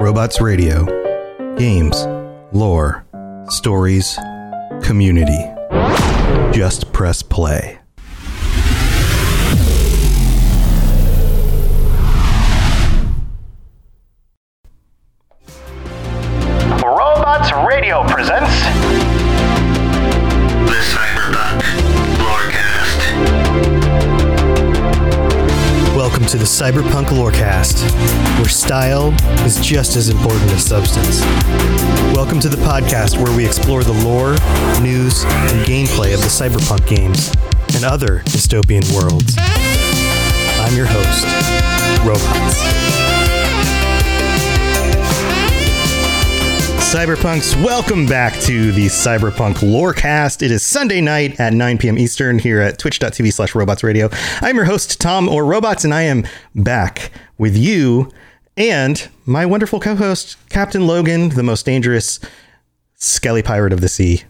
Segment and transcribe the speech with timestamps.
[0.00, 0.86] Robots Radio.
[1.58, 2.06] Games,
[2.52, 3.04] lore,
[3.50, 4.18] stories,
[4.82, 5.44] community.
[6.52, 7.78] Just press play.
[16.82, 18.62] Robots Radio presents
[20.64, 21.60] The Cyberpunk
[22.16, 23.00] Lorecast.
[25.94, 27.39] Welcome to the Cyberpunk Lorecast, where
[28.70, 29.12] style
[29.44, 31.22] is just as important as substance.
[32.14, 34.34] Welcome to the podcast where we explore the lore,
[34.80, 37.34] news, and gameplay of the cyberpunk games
[37.74, 39.34] and other dystopian worlds.
[39.40, 41.24] I'm your host,
[42.06, 42.62] Robots.
[46.94, 50.42] Cyberpunks, welcome back to the Cyberpunk Lorecast.
[50.42, 51.98] It is Sunday night at 9 p.m.
[51.98, 54.08] Eastern here at twitch.tv slash robots radio.
[54.40, 58.12] I'm your host, Tom or Robots, and I am back with you
[58.56, 62.20] and my wonderful co host, Captain Logan, the most dangerous
[62.94, 64.22] skelly pirate of the sea.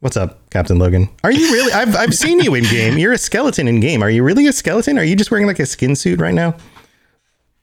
[0.00, 1.08] What's up, Captain Logan?
[1.22, 1.72] Are you really?
[1.72, 2.98] I've, I've seen you in game.
[2.98, 4.02] You're a skeleton in game.
[4.02, 4.98] Are you really a skeleton?
[4.98, 6.56] Are you just wearing like a skin suit right now?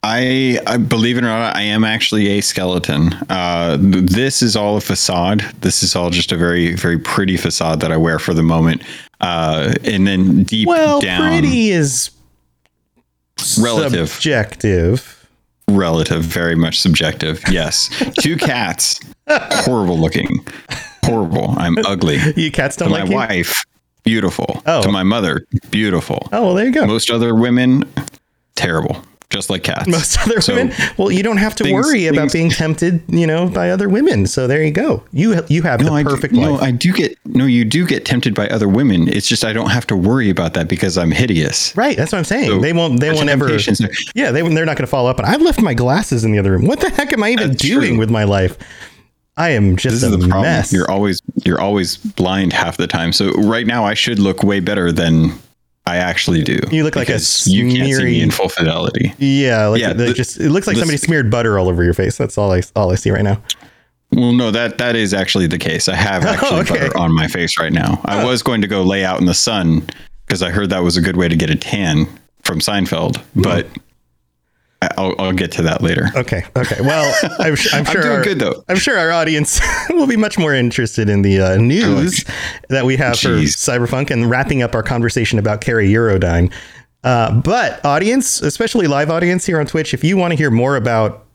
[0.04, 3.14] I, I believe it or not, I am actually a skeleton.
[3.30, 5.42] Uh, this is all a facade.
[5.62, 8.82] This is all just a very, very pretty facade that I wear for the moment.
[9.20, 12.10] Uh, and then deep Well, down, pretty is
[13.60, 15.21] relative, subjective.
[15.76, 17.44] Relative, very much subjective.
[17.50, 20.46] Yes, two cats, horrible looking,
[21.06, 21.56] horrible.
[21.58, 22.20] I'm ugly.
[22.36, 23.16] You cats don't my like you?
[23.16, 23.54] wife,
[24.04, 24.62] beautiful.
[24.66, 24.82] Oh.
[24.84, 26.20] To my mother, beautiful.
[26.32, 26.86] Oh, well, there you go.
[26.86, 27.84] Most other women,
[28.56, 29.04] terrible.
[29.32, 29.88] Just like cats.
[29.88, 30.74] Most other So- women.
[30.98, 34.28] Well, you don't have to things- worry about being tempted, you know, by other women.
[34.28, 35.04] So there you go.
[35.14, 36.60] You you have the No, I do, perfect no.
[36.60, 37.46] I do get no.
[37.46, 39.08] You do get tempted by other women.
[39.08, 41.76] It's just I don't have to worry about that because I'm hideous.
[41.76, 41.98] right.
[41.98, 42.50] That's what I'm saying.
[42.50, 43.00] So, they won't.
[43.00, 43.50] They won't ever.
[44.16, 45.18] Yeah, they they're not going to follow up.
[45.18, 46.66] And I've left my glasses in the other room.
[46.66, 47.98] What the heck am I even That's doing true.
[48.00, 48.58] with my life?
[49.38, 50.44] I am just This a is the problem.
[50.44, 50.74] mess.
[50.74, 53.14] You're always you're always blind half the time.
[53.14, 55.32] So right now I should look way better than
[55.92, 56.60] I actually do.
[56.72, 59.14] You look like a because you can't see me in full fidelity.
[59.18, 61.84] yeah, like Yeah, the- the- just it looks like the- somebody smeared butter all over
[61.84, 62.18] your face.
[62.18, 63.42] That's all I all I see right now.
[64.14, 65.88] Well, no, that that is actually the case.
[65.88, 66.80] I have actually okay.
[66.80, 68.02] butter on my face right now.
[68.06, 68.28] I oh.
[68.28, 69.88] was going to go lay out in the sun
[70.26, 72.08] because I heard that was a good way to get a tan
[72.44, 73.80] from Seinfeld, but I-
[74.82, 76.10] I'll, I'll get to that later.
[76.16, 76.44] Okay.
[76.56, 76.82] Okay.
[76.82, 78.64] Well, I'm, I'm I'm sure doing our, good, though.
[78.68, 79.60] I'm sure our audience
[79.90, 82.26] will be much more interested in the uh, news
[82.70, 83.54] that we have Jeez.
[83.54, 86.52] for Cyberpunk and wrapping up our conversation about Kerry Eurodyne.
[87.04, 90.76] Uh, but audience, especially live audience here on Twitch, if you want to hear more
[90.76, 91.26] about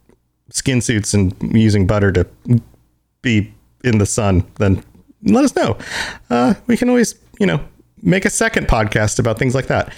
[0.50, 2.26] skin suits and using butter to
[3.22, 3.52] be
[3.84, 4.82] in the sun, then
[5.22, 5.76] let us know.
[6.30, 7.60] Uh, we can always, you know,
[8.02, 9.92] make a second podcast about things like that.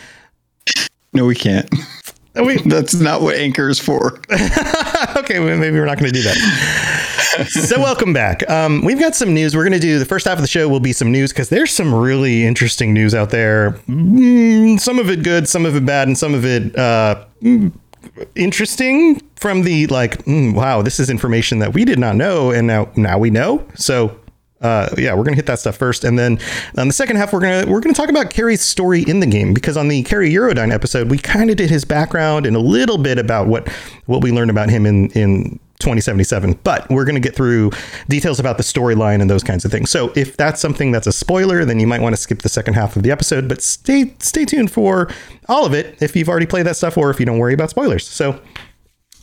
[1.13, 1.69] No, we can't.
[2.45, 4.21] We, That's not what Anchor is for.
[5.17, 7.49] okay, well, maybe we're not going to do that.
[7.49, 8.49] so, welcome back.
[8.49, 9.57] Um, we've got some news.
[9.57, 11.49] We're going to do the first half of the show will be some news because
[11.49, 13.73] there's some really interesting news out there.
[13.89, 17.25] Mm, some of it good, some of it bad, and some of it uh,
[18.35, 22.67] interesting from the like, mm, wow, this is information that we did not know, and
[22.67, 23.67] now now we know.
[23.75, 24.19] So.
[24.61, 26.39] Uh, yeah, we're gonna hit that stuff first, and then
[26.77, 29.55] on the second half, we're gonna we're gonna talk about Kerry's story in the game
[29.55, 32.99] because on the Kerry Eurodyne episode, we kind of did his background and a little
[32.99, 33.69] bit about what
[34.07, 36.59] what we learned about him in in 2077.
[36.65, 37.71] But we're gonna get through
[38.09, 39.91] details about the storyline and those kinds of things.
[39.91, 42.75] So if that's something that's a spoiler, then you might want to skip the second
[42.75, 43.49] half of the episode.
[43.49, 45.09] But stay stay tuned for
[45.49, 47.71] all of it if you've already played that stuff or if you don't worry about
[47.71, 48.07] spoilers.
[48.07, 48.41] So.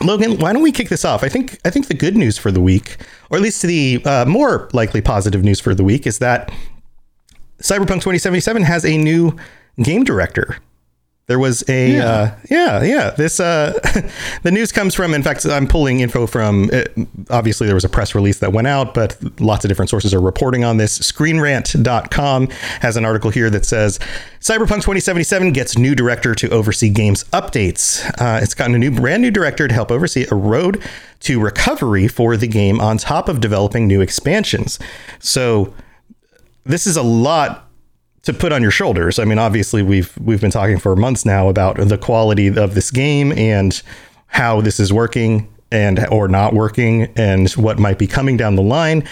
[0.01, 1.23] Logan, why don't we kick this off?
[1.23, 2.97] I think I think the good news for the week,
[3.29, 6.51] or at least the uh, more likely positive news for the week, is that
[7.59, 9.35] Cyberpunk 2077 has a new
[9.81, 10.57] game director.
[11.27, 13.09] There was a yeah uh, yeah, yeah.
[13.09, 13.73] This uh,
[14.43, 15.13] the news comes from.
[15.15, 16.69] In fact, I'm pulling info from.
[16.71, 16.83] Uh,
[17.31, 20.21] obviously, there was a press release that went out, but lots of different sources are
[20.21, 20.99] reporting on this.
[20.99, 22.49] ScreenRant.com
[22.81, 23.97] has an article here that says
[24.39, 28.05] Cyberpunk 2077 gets new director to oversee games updates.
[28.21, 30.83] Uh, it's gotten a new, brand new director to help oversee a road
[31.21, 34.77] to recovery for the game, on top of developing new expansions.
[35.17, 35.73] So
[36.65, 37.64] this is a lot
[38.25, 39.19] to put on your shoulders.
[39.19, 42.91] I mean, obviously we've we've been talking for months now about the quality of this
[42.91, 43.81] game and
[44.27, 48.61] how this is working and or not working and what might be coming down the
[48.61, 49.07] line.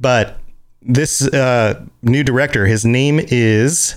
[0.00, 0.38] But
[0.82, 3.96] this uh, new director, his name is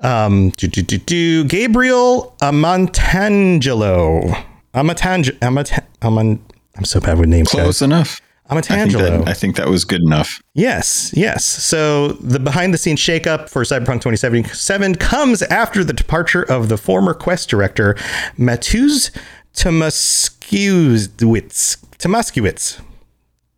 [0.00, 4.44] um, Gabriel Amantangelo.
[4.74, 6.40] Amantang- Amant- Amant-
[6.76, 7.50] I'm so bad with names.
[7.50, 7.82] Close guys.
[7.82, 8.20] enough.
[8.50, 10.42] I think, that, I think that was good enough.
[10.54, 11.44] Yes, yes.
[11.44, 16.78] So the behind the scenes shakeup for Cyberpunk 2077 comes after the departure of the
[16.78, 17.94] former Quest director,
[18.38, 19.10] Mateusz
[19.54, 21.76] Tomask Tomaszkiewicz.
[21.98, 22.80] Tomaszkiewicz.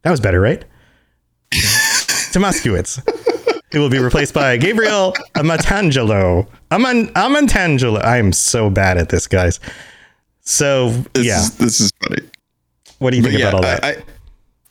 [0.02, 0.64] That was better, right?
[2.32, 3.02] Tomaszkiewicz.
[3.72, 6.48] It will be replaced by Gabriel Amatangelo.
[6.70, 8.02] Aman Amantangelo.
[8.02, 9.60] I am so bad at this, guys.
[10.40, 12.22] So This yeah, is, this is funny.
[12.98, 13.84] what do you think yeah, about all that?
[13.84, 13.96] I, I,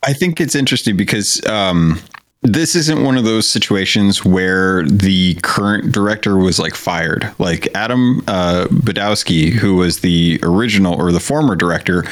[0.03, 1.99] I think it's interesting because um,
[2.41, 7.31] this isn't one of those situations where the current director was like fired.
[7.37, 12.05] Like Adam uh, Badowski, who was the original or the former director,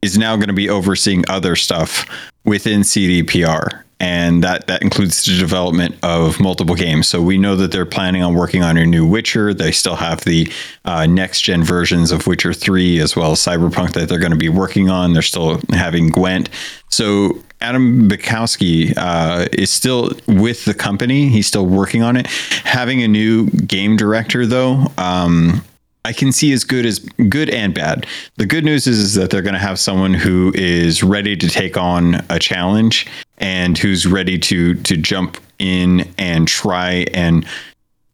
[0.00, 2.06] is now going to be overseeing other stuff
[2.44, 3.82] within CDPR.
[3.98, 7.08] And that, that includes the development of multiple games.
[7.08, 9.54] So we know that they're planning on working on a new Witcher.
[9.54, 10.52] They still have the
[10.84, 14.36] uh, next gen versions of Witcher 3 as well as Cyberpunk that they're going to
[14.36, 15.14] be working on.
[15.14, 16.50] They're still having Gwent.
[16.90, 21.28] So Adam Badowski uh, is still with the company.
[21.28, 22.26] He's still working on it.
[22.26, 25.64] Having a new game director, though, um,
[26.06, 28.06] I can see as good as good and bad.
[28.36, 31.48] The good news is, is that they're going to have someone who is ready to
[31.48, 33.08] take on a challenge
[33.38, 37.44] and who's ready to to jump in and try and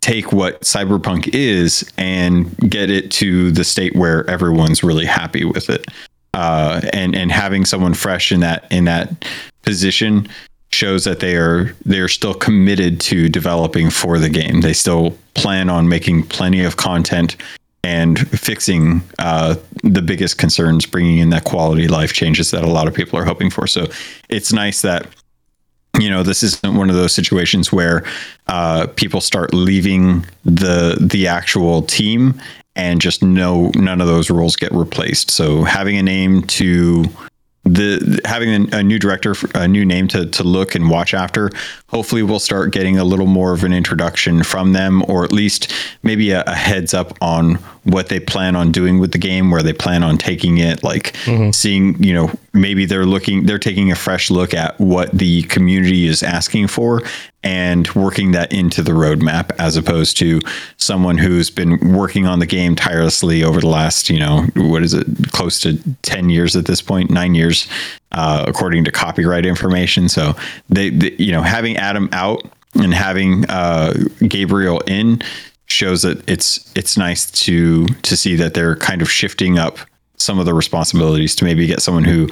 [0.01, 5.69] take what cyberpunk is and get it to the state where everyone's really happy with
[5.69, 5.85] it.
[6.33, 9.27] Uh, and and having someone fresh in that in that
[9.65, 10.27] position
[10.71, 14.63] shows that they are they're still committed to developing for the game.
[14.63, 17.37] They still plan on making plenty of content
[17.85, 22.87] and fixing uh, the biggest concerns, bringing in that quality life changes that a lot
[22.87, 23.67] of people are hoping for.
[23.67, 23.87] So
[24.29, 25.07] it's nice that
[25.99, 28.05] you know this isn't one of those situations where
[28.47, 32.41] uh, people start leaving the the actual team
[32.77, 35.31] and just no none of those roles get replaced.
[35.31, 37.05] So having a name to
[37.65, 41.51] the having a, new director, a new name to to look and watch after.
[41.89, 45.73] Hopefully, we'll start getting a little more of an introduction from them, or at least
[46.03, 47.55] maybe a, a heads up on
[47.85, 50.83] what they plan on doing with the game, where they plan on taking it.
[50.83, 51.51] Like mm-hmm.
[51.53, 56.07] seeing, you know, maybe they're looking, they're taking a fresh look at what the community
[56.07, 57.03] is asking for
[57.43, 60.41] and working that into the roadmap, as opposed to
[60.77, 64.95] someone who's been working on the game tirelessly over the last, you know, what is
[64.95, 67.67] it, close to ten years at this point, nine years,
[68.13, 70.09] uh, according to copyright information.
[70.09, 70.35] So
[70.69, 72.43] they, they, you know, having Adam out
[72.75, 73.93] and having uh,
[74.29, 75.21] Gabriel in
[75.67, 79.79] shows that it's it's nice to to see that they're kind of shifting up
[80.23, 82.29] some of the responsibilities to maybe get someone who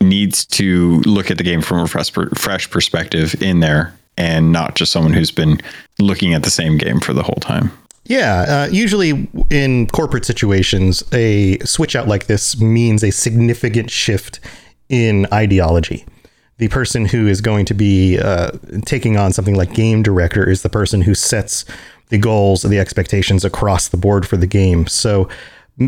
[0.00, 4.74] needs to look at the game from a fresh, fresh perspective in there and not
[4.74, 5.60] just someone who's been
[5.98, 7.70] looking at the same game for the whole time.
[8.04, 14.40] Yeah, uh, usually in corporate situations, a switch out like this means a significant shift
[14.88, 16.06] in ideology.
[16.56, 18.52] The person who is going to be uh,
[18.86, 21.64] taking on something like game director is the person who sets
[22.08, 24.86] the goals and the expectations across the board for the game.
[24.86, 25.28] So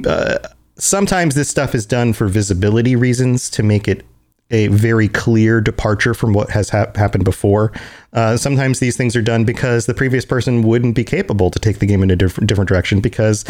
[0.07, 0.39] uh,
[0.81, 4.05] sometimes this stuff is done for visibility reasons to make it
[4.51, 7.73] a very clear departure from what has hap happened before.
[8.13, 11.79] Uh, sometimes these things are done because the previous person wouldn't be capable to take
[11.79, 13.45] the game in a different different direction because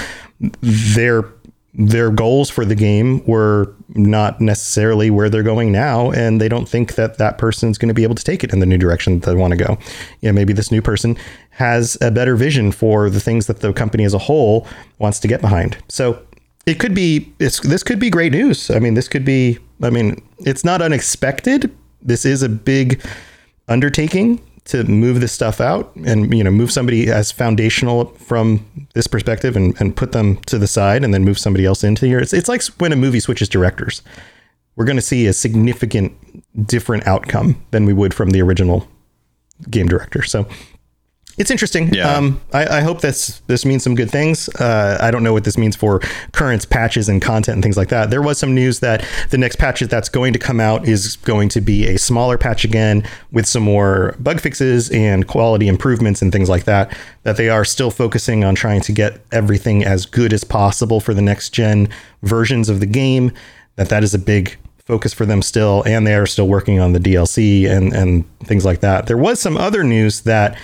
[0.60, 1.24] their
[1.72, 6.68] their goals for the game were not necessarily where they're going now, and they don't
[6.68, 9.20] think that that person's going to be able to take it in the new direction
[9.20, 9.78] that they want to go.
[10.20, 11.16] You know, maybe this new person
[11.50, 14.66] has a better vision for the things that the company as a whole
[14.98, 15.78] wants to get behind.
[15.88, 16.20] So
[16.66, 18.70] it could be this could be great news.
[18.70, 21.74] I mean, this could be I mean, it's not unexpected.
[22.02, 23.02] This is a big
[23.68, 28.64] undertaking to move this stuff out and you know move somebody as foundational from
[28.94, 32.06] this perspective and, and put them to the side and then move somebody else into
[32.06, 32.18] here.
[32.18, 34.02] It's it's like when a movie switches directors.
[34.76, 36.14] We're going to see a significant
[36.66, 38.88] different outcome than we would from the original
[39.68, 40.22] game director.
[40.22, 40.46] So
[41.38, 41.92] it's interesting.
[41.92, 42.12] Yeah.
[42.12, 44.48] Um, I, I hope this this means some good things.
[44.56, 46.00] Uh, I don't know what this means for
[46.32, 48.10] current patches and content and things like that.
[48.10, 51.48] There was some news that the next patch that's going to come out is going
[51.50, 56.32] to be a smaller patch again with some more bug fixes and quality improvements and
[56.32, 56.96] things like that.
[57.22, 61.14] That they are still focusing on trying to get everything as good as possible for
[61.14, 61.88] the next gen
[62.22, 63.32] versions of the game.
[63.76, 66.92] That that is a big focus for them still, and they are still working on
[66.92, 69.06] the DLC and and things like that.
[69.06, 70.58] There was some other news that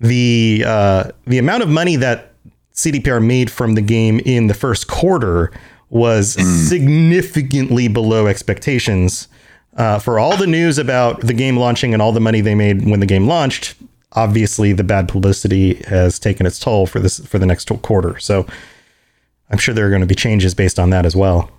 [0.00, 2.32] the uh, the amount of money that
[2.74, 5.52] CDPR made from the game in the first quarter
[5.90, 6.32] was
[6.68, 9.28] significantly below expectations.
[9.76, 12.84] Uh, for all the news about the game launching and all the money they made
[12.84, 13.76] when the game launched,
[14.12, 18.18] obviously the bad publicity has taken its toll for this for the next quarter.
[18.18, 18.46] So
[19.50, 21.50] I'm sure there are going to be changes based on that as well.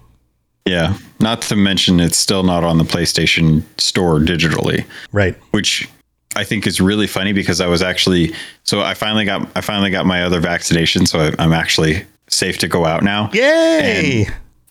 [0.65, 0.98] Yeah.
[1.19, 4.86] Not to mention it's still not on the PlayStation store digitally.
[5.12, 5.36] Right.
[5.51, 5.89] which
[6.36, 8.33] I think is really funny because I was actually
[8.63, 12.57] so I finally got I finally got my other vaccination, so I, I'm actually safe
[12.59, 13.29] to go out now.
[13.33, 14.27] Yay!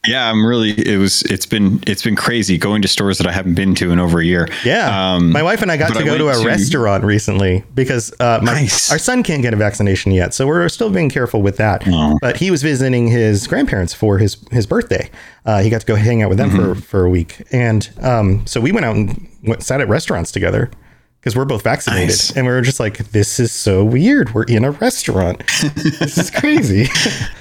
[0.06, 0.70] Yeah, I'm really.
[0.70, 1.22] It was.
[1.22, 1.80] It's been.
[1.86, 4.48] It's been crazy going to stores that I haven't been to in over a year.
[4.64, 7.64] Yeah, Um, my wife and I got to I go to a to- restaurant recently
[7.74, 8.92] because uh, my, Nice.
[8.92, 11.82] our son can't get a vaccination yet, so we're still being careful with that.
[12.22, 15.10] But he was visiting his grandparents for his his birthday.
[15.44, 16.74] Uh, he got to go hang out with them Mm-hmm.
[16.74, 20.30] for for a week, and um, so we went out and went, sat at restaurants
[20.30, 20.70] together
[21.20, 22.36] because we're both vaccinated, Nice.
[22.36, 24.34] and we were just like, "This is so weird.
[24.34, 25.42] We're in a restaurant.
[25.74, 26.88] this is crazy."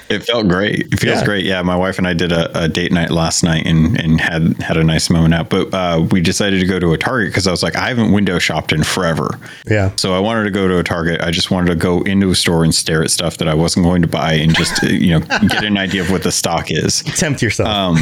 [0.09, 0.87] It felt great.
[0.93, 1.25] It feels Yeah.
[1.25, 1.45] great.
[1.45, 4.55] Yeah, my wife and I did a, a date night last night and and had
[4.61, 5.49] had a nice moment out.
[5.49, 8.13] But uh, we decided to go to a Target because I was like, I haven't
[8.13, 9.29] window shopped in forever.
[9.69, 9.91] yeah.
[9.97, 11.21] So I wanted to go to a Target.
[11.21, 13.83] I just wanted to go into a store and stare at stuff that I wasn't
[13.85, 15.19] going to buy and just uh, you know
[15.49, 17.03] get an idea of what the stock is.
[17.03, 17.67] Tempt yourself.
[17.69, 17.97] Um,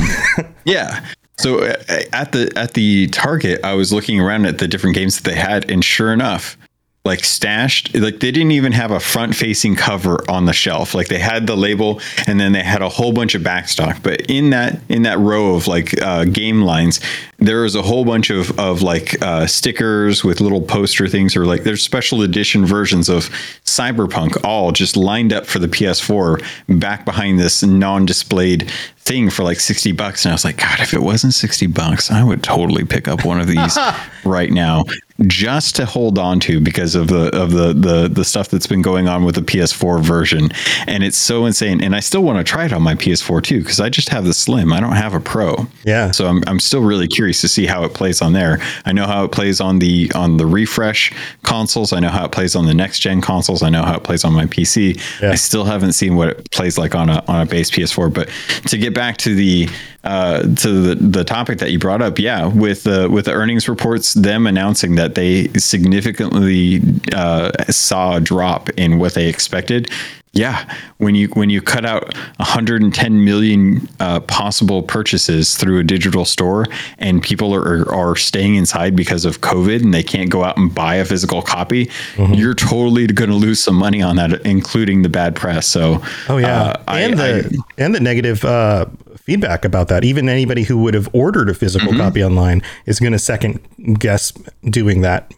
[0.66, 1.04] yeah.
[1.38, 1.76] So uh,
[2.14, 5.36] at the at the Target, I was looking around at the different games that they
[5.36, 6.58] had, and sure enough,
[7.06, 10.96] like stashed, like they didn't even have a front facing cover on the shelf.
[10.96, 14.02] Like they had the label, and then they had a whole bunch of backstock.
[14.02, 17.00] But in that in that row of like uh, game lines,
[17.38, 21.46] there was a whole bunch of of like uh, stickers with little poster things, or
[21.46, 23.30] like there's special edition versions of
[23.66, 26.44] Cyberpunk, all just lined up for the PS4,
[26.80, 30.92] back behind this non-displayed thing for like 60 bucks and I was like god if
[30.92, 33.78] it wasn't 60 bucks I would totally pick up one of these
[34.26, 34.84] right now
[35.22, 38.82] just to hold on to because of the of the the the stuff that's been
[38.82, 40.50] going on with the PS4 version.
[40.88, 41.82] And it's so insane.
[41.82, 44.26] And I still want to try it on my PS4 too because I just have
[44.26, 44.74] the slim.
[44.74, 45.68] I don't have a pro.
[45.86, 46.12] Yeah.
[46.12, 48.60] so I'm, I'm still really curious to see how it plays on there.
[48.86, 51.94] I know how it plays on the on the refresh consoles.
[51.94, 53.64] I know how it plays on the next gen consoles.
[53.64, 55.32] I know how it plays on my PC Yeah.
[55.32, 58.14] I still haven't seen what it plays like on a on a base PS4.
[58.14, 58.30] But
[58.68, 59.70] to get back to the
[60.04, 63.68] uh, to the the topic that you brought up, yeah, with the with the earnings
[63.68, 66.82] reports, them announcing that they significantly
[67.14, 69.90] uh, saw a drop in what they expected.
[70.34, 76.26] Yeah, when you when you cut out 110 million uh, possible purchases through a digital
[76.26, 76.66] store,
[77.00, 80.76] and people are are staying inside because of COVID, and they can't go out and
[80.76, 81.86] buy a physical copy,
[82.16, 82.34] Mm-hmm.
[82.34, 85.68] you're totally going to lose some money on that, including the bad press.
[85.68, 88.88] So, Oh yeah, uh, I- and the and the negative uh,
[89.26, 90.04] feedback about that.
[90.04, 92.00] Even anybody who would have ordered a physical Mm-hmm.
[92.02, 93.60] copy online is going to second
[94.00, 94.32] guess
[94.70, 95.32] doing that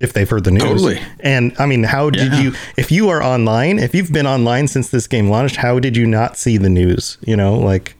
[0.00, 0.62] if they've heard the news.
[0.62, 1.00] Totally.
[1.20, 2.40] And I mean, how did Yeah.
[2.40, 2.52] you?
[2.76, 6.06] If you are online, if you've been online since this game launched, how did you
[6.06, 7.18] not see the news?
[7.26, 7.96] You know, like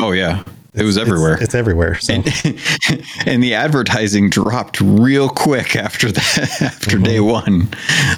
[0.00, 0.42] oh yeah,
[0.74, 1.36] it was everywhere.
[1.38, 1.98] It's, everywhere.
[1.98, 2.14] So
[3.26, 7.68] and the advertising dropped real quick after that after day one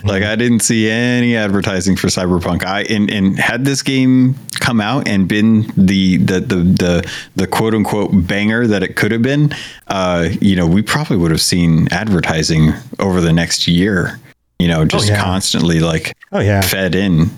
[0.05, 4.81] like i didn't see any advertising for cyberpunk i and, and had this game come
[4.81, 9.23] out and been the the the the, the quote unquote banger that it could have
[9.23, 9.53] been
[9.89, 14.21] uh you know we probably would have seen advertising over the next year
[14.59, 15.23] you know just yeah.
[15.23, 17.31] constantly like oh yeah, fed in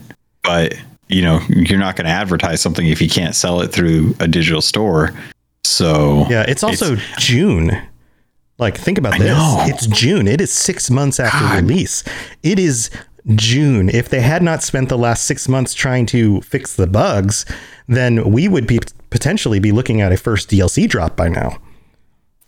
[0.42, 0.75] but
[1.08, 4.26] you know you're not going to advertise something if you can't sell it through a
[4.28, 5.12] digital store
[5.64, 6.44] so yeah.
[6.46, 7.70] It's also June.
[8.58, 9.26] Like think about this.
[9.28, 9.64] know.
[9.66, 10.26] It's June.
[10.28, 11.56] It is six months after God.
[11.62, 12.04] release.
[12.42, 12.88] It is
[13.34, 13.88] June.
[13.90, 17.44] If they had not spent the last six months trying to fix the bugs,
[17.88, 18.78] then we would be
[19.10, 21.58] potentially be looking at a first DLC drop by now.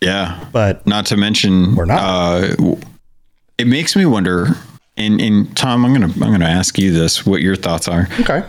[0.00, 1.98] yeah But not to mention we're not.
[2.00, 2.76] uh
[3.58, 4.46] it makes me wonder
[4.99, 8.09] and and tom i'm gonna i'm gonna ask you this what your thoughts are.
[8.21, 8.43] Okay,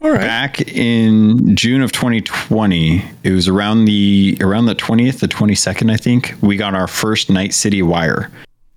[0.00, 0.20] all right.
[0.20, 5.96] back in june of 2020 it was around the around the 20th the 22nd i
[5.96, 8.30] think we got our first night city wire.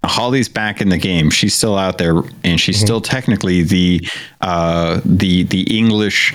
[0.04, 1.32] Now, holly's back in the game.
[1.32, 4.08] She's still out there and she's still technically the
[4.42, 6.34] uh the the english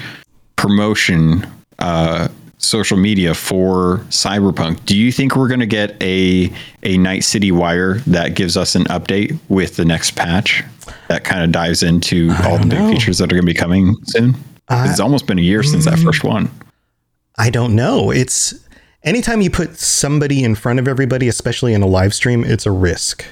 [0.57, 1.47] promotion
[1.79, 2.29] uh
[2.62, 6.52] social media for cyberpunk do you think we're going to get a
[6.83, 10.62] a night city wire that gives us an update with the next patch
[11.09, 12.90] that kind of dives into all the big know.
[12.90, 14.35] features that are going to be coming soon
[14.71, 16.50] it's almost been a year since that first one
[17.40, 18.11] I don't know.
[18.11, 18.55] It's
[19.02, 22.71] anytime you put somebody in front of everybody, especially in a live stream, it's a
[22.71, 23.25] risk.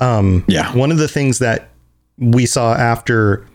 [0.00, 1.70] Um, yeah One of the things that
[2.18, 3.46] we saw after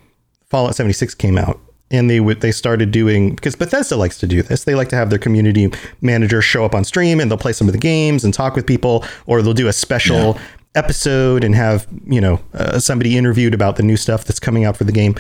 [0.50, 1.60] Fallout 76 came out,
[1.94, 4.66] and they would they started doing because Bethesda likes to do this.
[4.66, 5.72] They like to have their community
[6.02, 8.66] manager show up on stream and they'll play some of the games and talk with
[8.66, 10.38] people, or they'll do a special
[10.76, 14.76] episode and have you know uh, somebody interviewed about the new stuff that's coming out
[14.76, 15.16] for the game.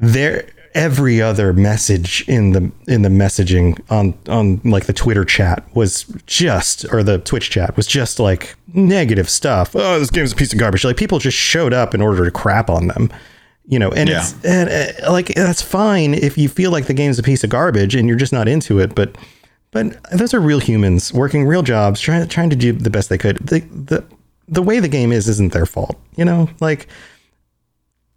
[0.00, 5.62] There, every other message in the in the messaging on on like the Twitter chat
[5.74, 9.76] was just or the Twitch chat was just like negative stuff.
[9.76, 10.84] Oh, this game's a piece of garbage.
[10.84, 13.10] Like people just showed up in order to crap on them.
[13.68, 14.18] You know, and Yeah.
[14.20, 14.70] it's and
[15.04, 18.06] uh, like that's fine if you feel like the game's a piece of garbage and
[18.08, 19.16] you're just not into it, but
[19.72, 23.18] but those are real humans working real jobs, trying trying to do the best they
[23.18, 23.38] could.
[23.38, 24.04] The the
[24.48, 25.96] the way the game is isn't their fault.
[26.16, 26.86] You know, like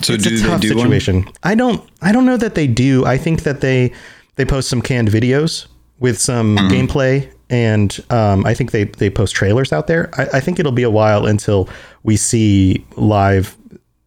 [0.02, 0.86] so it's do a they tough do one?
[0.92, 1.26] situation.
[1.44, 3.06] I don't I don't know that they do.
[3.06, 3.92] I think that they
[4.36, 5.66] they post some canned videos
[6.00, 10.10] with some gameplay, and um, I think they they post trailers out there.
[10.18, 11.68] I, I think it'll be a while until
[12.04, 13.58] we see live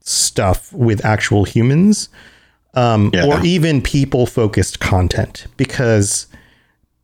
[0.02, 2.08] stuff with actual humans,
[2.74, 3.26] um, Yeah.
[3.26, 6.26] or even people focused content because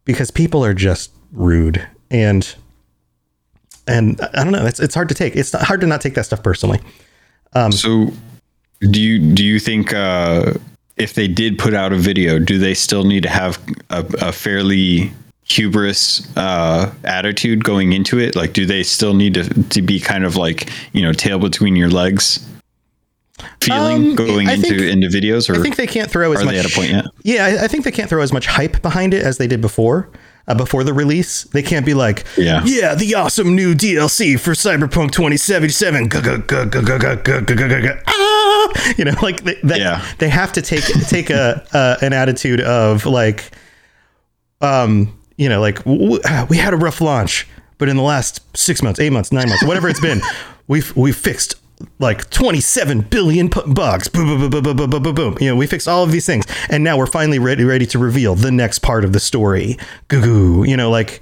[0.05, 2.55] because people are just rude and
[3.87, 4.67] and I don't know.
[4.67, 5.35] It's it's hard to take.
[5.37, 6.81] It's hard to not take that stuff personally.
[7.71, 8.13] So,
[8.81, 10.55] do you do you think uh,
[10.97, 13.59] if they did put out a video, do they still need to have
[13.91, 15.11] a, a fairly
[15.45, 18.37] hubris uh, attitude going into it?
[18.37, 21.75] Like, do they still need to to be kind of like you know tail between
[21.75, 22.47] your legs
[23.61, 25.49] feeling um, going think, into into videos?
[25.49, 26.55] Or I think they can't throw as are much.
[26.55, 27.05] They at a point yet?
[27.23, 29.61] Yeah, I, I think they can't throw as much hype behind it as they did
[29.61, 30.11] before.
[30.47, 34.53] Uh, before the release, they can't be like, yeah, yeah, the awesome new DLC for
[34.53, 36.09] Cyberpunk 2077.
[38.07, 38.95] Ah!
[38.97, 40.05] You know, like they, that, yeah.
[40.19, 43.51] they have to take take a uh, an attitude of like,
[44.63, 46.19] um, you know, like w-
[46.49, 49.65] we had a rough launch, but in the last six months, eight months, nine months,
[49.65, 50.23] whatever it's been,
[50.67, 51.57] we've we've fixed
[51.99, 54.09] like 27 billion bugs.
[54.09, 55.39] Boom, boom, boom, boom, boom, boom, boom, boom.
[55.41, 57.99] You know, we fixed all of these things, and now we're finally ready ready to
[57.99, 59.77] reveal the next part of the story.
[60.09, 60.65] Goo goo.
[60.65, 61.21] You know, like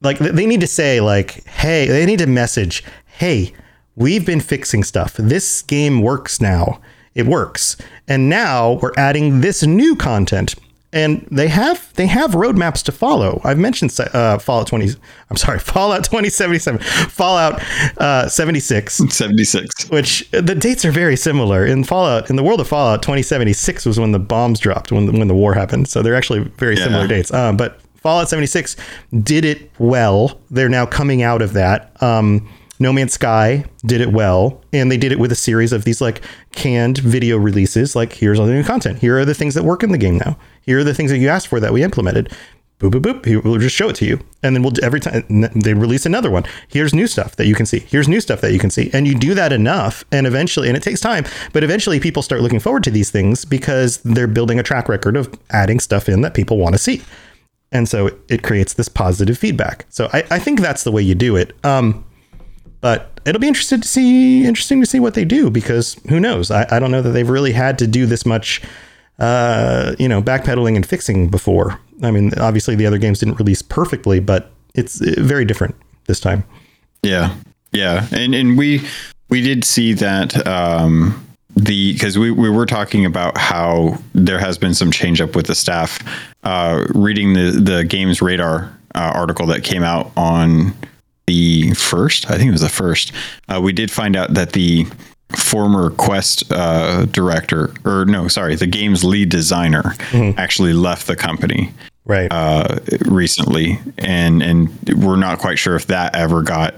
[0.00, 3.52] like they need to say like, hey, they need to message, hey,
[3.96, 5.14] we've been fixing stuff.
[5.14, 6.80] This game works now.
[7.14, 7.76] It works,
[8.06, 10.54] and now we're adding this new content.
[10.90, 13.42] And they have they have roadmaps to follow.
[13.44, 14.88] I've mentioned uh, Fallout 20.
[15.28, 16.80] I'm sorry, Fallout 2077,
[17.10, 17.62] Fallout
[17.98, 19.90] uh, 76 Seventy six.
[19.90, 22.30] which the dates are very similar in Fallout.
[22.30, 25.34] In the world of Fallout, 2076 was when the bombs dropped, when the, when the
[25.34, 25.88] war happened.
[25.88, 27.32] So they're actually very similar dates.
[27.34, 28.74] Um, but Fallout 76
[29.22, 30.40] did it well.
[30.50, 32.00] They're now coming out of that.
[32.02, 35.84] Um, no Man's Sky did it well, and they did it with a series of
[35.84, 37.96] these like canned video releases.
[37.96, 38.98] Like, here's all the new content.
[38.98, 40.36] Here are the things that work in the game now.
[40.62, 42.32] Here are the things that you asked for that we implemented.
[42.78, 43.42] Boop boop boop.
[43.44, 45.24] We'll just show it to you, and then we'll every time
[45.56, 46.44] they release another one.
[46.68, 47.80] Here's new stuff that you can see.
[47.80, 50.76] Here's new stuff that you can see, and you do that enough, and eventually, and
[50.76, 54.60] it takes time, but eventually, people start looking forward to these things because they're building
[54.60, 57.02] a track record of adding stuff in that people want to see,
[57.72, 59.84] and so it, creates this positive feedback.
[59.88, 61.52] So I, I think that's the way you do it.
[61.64, 62.04] Um,
[62.80, 66.50] but it'll be interesting to see interesting to see what they do because who knows?
[66.50, 68.62] I, I don't know that they've really had to do this much
[69.18, 71.78] uh, you know, backpedaling and fixing before.
[72.02, 75.74] I mean, obviously the other games didn't release perfectly, but it's uh, very different
[76.06, 76.44] this time.
[77.02, 77.34] Yeah,
[77.72, 78.86] yeah, and and we
[79.28, 84.56] we did see that um, the because we we were talking about how there has
[84.58, 85.98] been some change up with the staff.
[86.44, 90.72] Uh, reading the the games radar uh, article that came out on
[91.28, 93.12] the first, I think it was the first.
[93.48, 94.86] Uh, we did find out that the
[95.36, 99.94] former Quest uh, director, or no, sorry, the game's lead designer,
[100.38, 101.70] actually left the company
[102.06, 102.32] Right.
[102.32, 104.70] uh, recently, and and
[105.04, 106.74] we're not quite sure if that ever got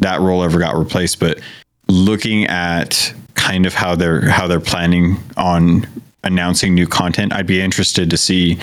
[0.00, 1.18] that role ever got replaced.
[1.20, 1.40] But
[1.88, 5.86] looking at kind of how they're how they're planning on
[6.22, 8.58] announcing new content, I'd be interested to see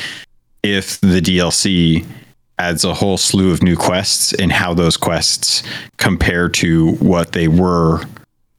[0.62, 2.06] if the DLC
[2.60, 5.64] adds a whole slew of new quests and how those quests
[5.98, 8.02] compare to what they were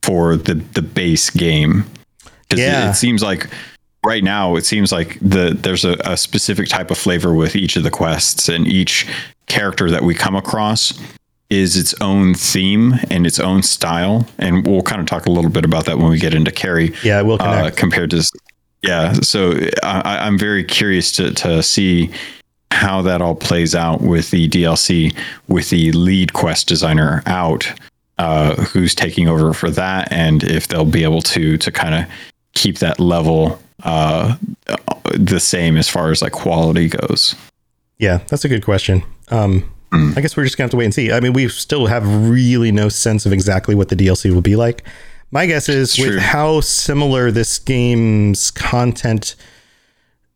[0.02, 1.84] for the the base game.
[2.48, 2.88] Because Yeah.
[2.88, 3.48] it, it seems like
[4.04, 7.76] right now it seems like the there's a, a specific type of flavor with each
[7.76, 9.06] of the quests and each
[9.46, 10.92] character that we come across
[11.50, 15.50] is its own theme and its own style and we'll kind of talk a little
[15.50, 18.22] bit about that when we get into Kerry yeah, it will uh, compared to
[18.82, 19.52] yeah so
[19.82, 22.10] I, i'm very curious to, to see
[22.74, 25.16] how that all plays out with the dlc
[25.48, 27.72] with the lead quest designer out
[28.16, 32.04] uh, who's taking over for that and if they'll be able to to kind of
[32.52, 34.36] keep that level uh,
[35.14, 37.34] the same as far as like quality goes
[37.98, 39.02] yeah, that's a good question.
[39.30, 41.12] Um, I guess we're just gonna have to wait and see.
[41.12, 44.56] I mean, we still have really no sense of exactly what the DLC will be
[44.56, 44.84] like.
[45.30, 46.18] My guess is with True.
[46.18, 49.36] how similar this game's content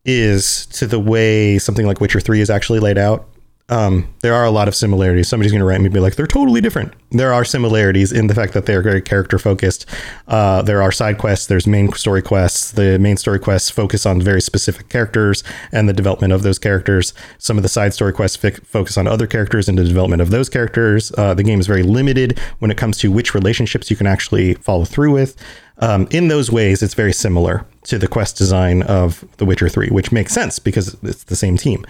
[0.09, 3.29] is to the way something like Witcher 3 is actually laid out.
[3.71, 5.29] Um, there are a lot of similarities.
[5.29, 6.95] Somebody's going to write me and be like, they're totally different.
[7.11, 9.85] There are similarities in the fact that they're very character focused.
[10.27, 12.73] Uh, there are side quests, there's main story quests.
[12.73, 17.13] The main story quests focus on very specific characters and the development of those characters.
[17.37, 20.49] Some of the side story quests focus on other characters and the development of those
[20.49, 21.13] characters.
[21.19, 24.55] Uh, the game is very limited when it comes to which relationships you can actually
[24.55, 25.37] follow through with.
[25.81, 29.89] Um, in those ways, it's very similar to the quest design of The Witcher 3,
[29.89, 31.85] which makes sense because it's the same team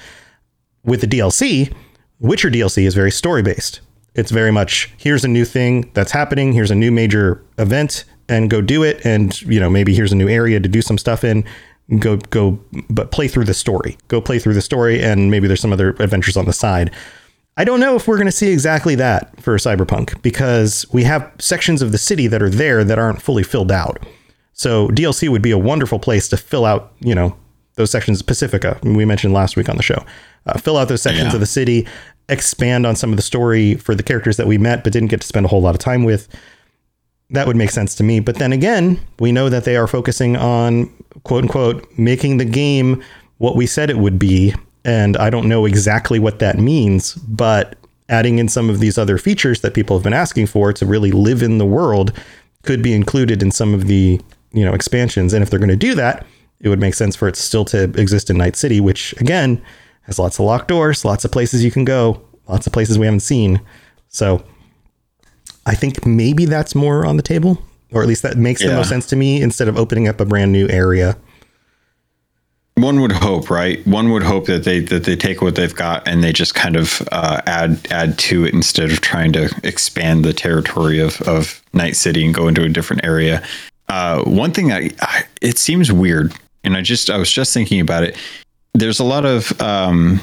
[0.88, 1.72] with the DLC,
[2.20, 3.80] Witcher DLC is very story based.
[4.14, 8.50] It's very much here's a new thing that's happening, here's a new major event, and
[8.50, 9.04] go do it.
[9.04, 11.44] And you know maybe here's a new area to do some stuff in.
[12.00, 12.58] go go
[12.90, 13.96] but play through the story.
[14.08, 16.90] Go play through the story and maybe there's some other adventures on the side.
[17.56, 21.32] I don't know if we're going to see exactly that for Cyberpunk because we have
[21.40, 24.06] sections of the city that are there that aren't fully filled out.
[24.52, 27.36] So DLC would be a wonderful place to fill out, you know,
[27.78, 28.20] those sections.
[28.20, 30.04] Pacifica, we mentioned last week on the show,
[30.46, 31.34] uh, fill out those sections Yeah.
[31.34, 31.86] of the city,
[32.28, 35.22] expand on some of the story for the characters that we met but didn't get
[35.22, 36.28] to spend a whole lot of time with.
[37.30, 38.20] That would make sense to me.
[38.20, 40.90] But then again, we know that they are focusing on
[41.24, 43.02] quote unquote making the game
[43.38, 44.54] what we said it would be.
[44.84, 47.76] And I don't know exactly what that means, but
[48.08, 51.10] adding in some of these other features that people have been asking for to really
[51.12, 52.12] live in the world
[52.62, 54.18] could be included in some of the
[54.52, 55.34] you know expansions.
[55.34, 56.26] And if they're going to do that,
[56.60, 59.62] it would make sense for it still to exist in Night City, which again
[60.02, 63.06] has lots of locked doors, lots of places you can go, lots of places we
[63.06, 63.60] haven't seen.
[64.08, 64.42] So
[65.66, 68.88] I think maybe that's more on the table, or at least that makes the most
[68.88, 71.16] sense to me instead of opening up a brand new area.
[72.76, 73.84] One would hope, right?
[73.86, 76.76] One would hope that they that they take what they've got and they just kind
[76.76, 81.60] of uh, add add to it instead of trying to expand the territory of of
[81.72, 83.42] Night City and go into a different area.
[83.88, 86.32] Uh, one thing I, I it seems weird,
[86.64, 88.16] and I just I was just thinking about it.
[88.74, 90.20] There's a lot of um,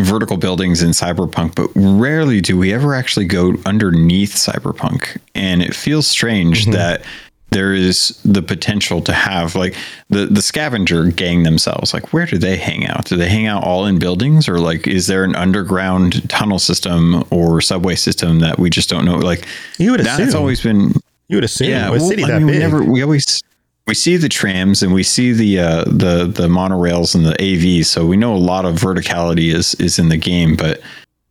[0.00, 5.74] vertical buildings in Cyberpunk, but rarely do we ever actually go underneath Cyberpunk, and it
[5.74, 7.02] feels strange that
[7.50, 9.74] there is the potential to have like
[10.10, 13.64] the the scavenger gang themselves like where do they hang out do they hang out
[13.64, 18.58] all in buildings or like is there an underground tunnel system or subway system that
[18.58, 19.46] we just don't know like
[19.78, 20.18] You would assume.
[20.18, 20.92] that's always been
[21.28, 22.60] You would assume yeah a well, city I that mean, we big.
[22.60, 23.40] never we always
[23.88, 27.86] we see the trams and we see the uh the the monorails and the AVs
[27.86, 30.80] so we know a lot of verticality is is in the game but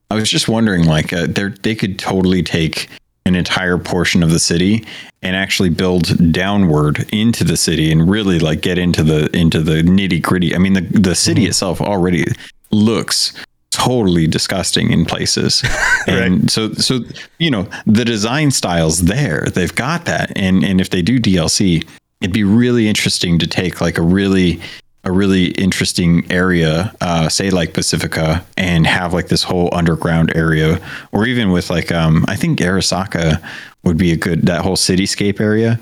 [0.09, 2.87] I was just wondering, like, uh, they they could totally take
[3.25, 4.85] an entire portion of the city
[5.21, 9.81] and actually build downward into the city and really like get into the into the
[9.81, 10.55] nitty gritty.
[10.55, 12.25] I mean, the the city itself already
[12.71, 13.33] looks
[13.71, 15.61] totally disgusting in places,
[16.07, 17.01] and so so
[17.37, 19.47] you know the design styles there.
[19.53, 21.85] They've got that, and and if they do DLC,
[22.21, 24.59] it'd be really interesting to take like a really
[25.03, 30.81] a really interesting area, uh, say like Pacifica, and have like this whole underground area,
[31.13, 33.41] or even with like um, I think Arasaka
[33.83, 35.79] would be a good that whole cityscape area.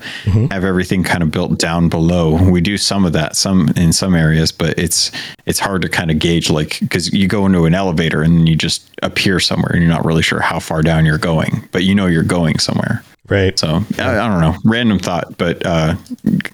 [0.52, 2.50] Have everything kind of built down below.
[2.50, 5.10] We do some of that, some in some areas, but it's
[5.44, 8.54] it's hard to kind of gauge like because you go into an elevator and you
[8.54, 11.96] just appear somewhere and you're not really sure how far down you're going, but you
[11.96, 13.02] know you're going somewhere.
[13.28, 13.58] Right.
[13.58, 15.96] So I, I don't know, random thought, but uh,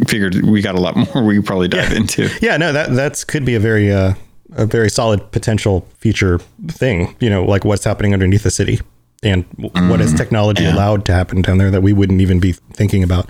[0.06, 2.28] figured we got a lot more we could probably dive into.
[2.40, 4.14] Yeah, no, that that's could be a very uh,
[4.54, 7.16] a very solid potential future thing.
[7.20, 8.80] You know, like what's happening underneath the city
[9.22, 12.52] and w- what is technology allowed to happen down there that we wouldn't even be
[12.52, 13.26] thinking about.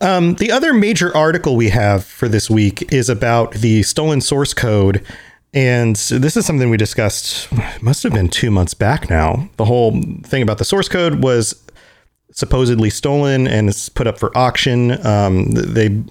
[0.00, 4.52] Um, the other major article we have for this week is about the stolen source
[4.52, 5.04] code.
[5.54, 7.48] And this is something we discussed,
[7.82, 9.50] must have been two months back now.
[9.58, 11.62] The whole thing about the source code was
[12.32, 15.04] supposedly stolen and it's put up for auction.
[15.06, 16.02] Um, they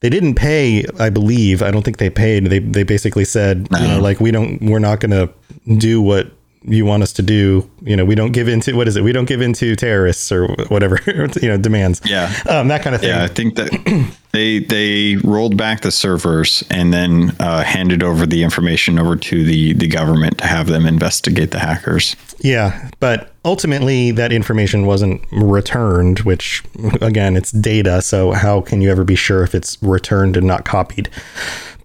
[0.00, 1.62] they didn't pay, I believe.
[1.62, 2.46] I don't think they paid.
[2.46, 5.32] They they basically said, you know, like we don't, we're not going to
[5.78, 6.30] do what
[6.66, 7.68] you want us to do.
[7.82, 9.04] You know, we don't give into what is it?
[9.04, 10.98] We don't give into terrorists or whatever,
[11.40, 12.00] you know, demands.
[12.04, 12.32] Yeah.
[12.48, 13.10] um, that kind of thing.
[13.10, 18.26] Yeah, I think that they they rolled back the servers and then uh, handed over
[18.26, 22.16] the information over to the the government to have them investigate the hackers.
[22.38, 26.62] Yeah, but ultimately that information wasn't returned, which
[27.00, 30.64] again, it's data, so how can you ever be sure if it's returned and not
[30.64, 31.08] copied?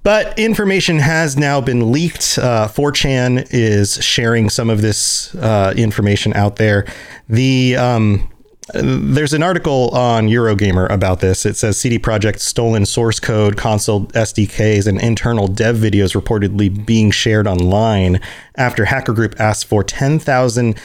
[0.03, 2.39] But information has now been leaked.
[2.39, 6.87] Uh, 4chan is sharing some of this uh, information out there.
[7.29, 8.27] The um,
[8.73, 11.45] there's an article on Eurogamer about this.
[11.45, 17.11] It says CD Projekt stolen source code, console SDKs, and internal dev videos reportedly being
[17.11, 18.21] shared online
[18.55, 20.79] after hacker group asked for ten thousand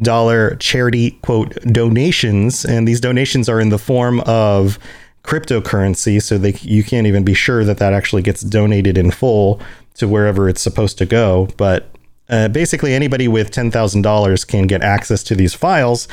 [0.00, 4.78] dollar charity quote donations, and these donations are in the form of
[5.24, 9.60] cryptocurrency, so they you can't even be sure that that actually gets donated in full
[9.94, 11.48] to wherever it's supposed to go.
[11.56, 11.88] But
[12.28, 16.08] uh, basically, anybody with ten thousand dollars can get access to these files,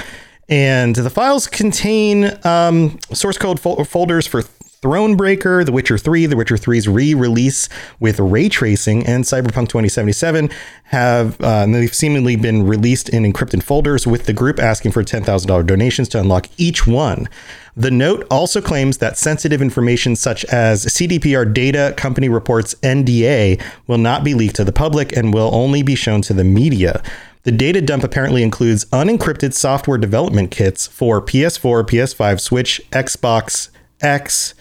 [0.47, 4.43] and the files contain um, source code fol- folders for
[4.81, 7.67] Thronebreaker, The Witcher 3, The Witcher 3's re-release
[7.99, 10.49] with ray tracing, and Cyberpunk 2077
[10.85, 15.65] have uh, they've seemingly been released in encrypted folders with the group asking for $10,000
[15.65, 17.27] donations to unlock each one.
[17.75, 23.97] The note also claims that sensitive information such as CDPR data, company reports, NDA will
[23.97, 27.03] not be leaked to the public and will only be shown to the media.
[27.43, 33.69] The data dump apparently includes unencrypted software development kits for PS4, PS5, Switch, Xbox
[34.01, 34.53] X,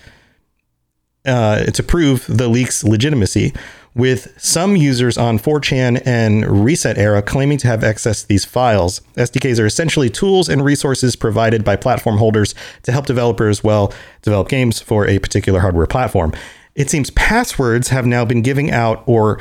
[1.28, 3.52] uh, to prove the leak's legitimacy,
[3.94, 9.00] with some users on 4chan and ResetEra claiming to have access to these files.
[9.16, 14.48] SDKs are essentially tools and resources provided by platform holders to help developers, well, develop
[14.48, 16.32] games for a particular hardware platform.
[16.76, 19.40] It seems passwords have now been giving out or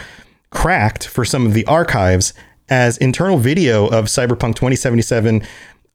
[0.49, 2.33] cracked for some of the archives
[2.69, 5.43] as internal video of Cyberpunk 2077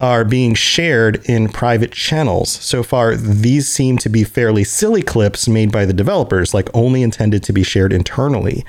[0.03, 2.51] are being shared in private channels.
[2.51, 7.03] So far, these seem to be fairly silly clips made by the developers, like only
[7.05, 8.65] intended to be shared internally.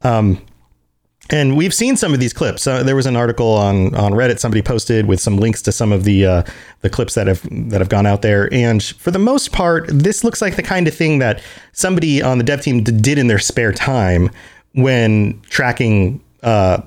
[0.00, 0.40] Um,
[1.30, 2.66] and we've seen some of these clips.
[2.66, 5.92] Uh, there was an article on on Reddit somebody posted with some links to some
[5.92, 6.42] of the uh,
[6.80, 8.52] the clips that have that have gone out there.
[8.52, 11.40] And for the most part, this looks like the kind of thing that
[11.72, 14.30] somebody on the dev team d- did in their spare time
[14.72, 16.82] when tracking uh,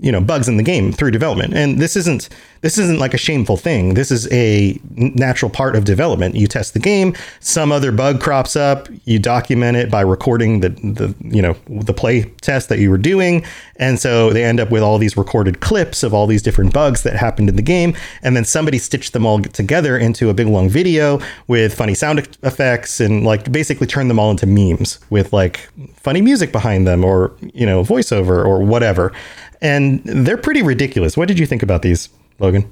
[0.00, 1.54] you know bugs in the game through development.
[1.54, 2.28] And this isn't
[2.62, 3.94] this isn't like a shameful thing.
[3.94, 6.34] This is a natural part of development.
[6.34, 10.70] You test the game some other bug crops up you document it by recording the
[10.70, 13.44] the you know the play test that you were doing.
[13.76, 17.02] And so they end up with all these recorded clips of all these different bugs
[17.02, 17.96] that happened in the game.
[18.22, 22.18] And then somebody stitched them all together into a big long video with funny sound
[22.42, 27.04] effects and like basically turn them all into memes with like funny music behind them
[27.04, 29.12] or you know voiceover or whatever
[29.60, 31.16] and they're pretty ridiculous.
[31.16, 32.70] What did you think about these, Logan?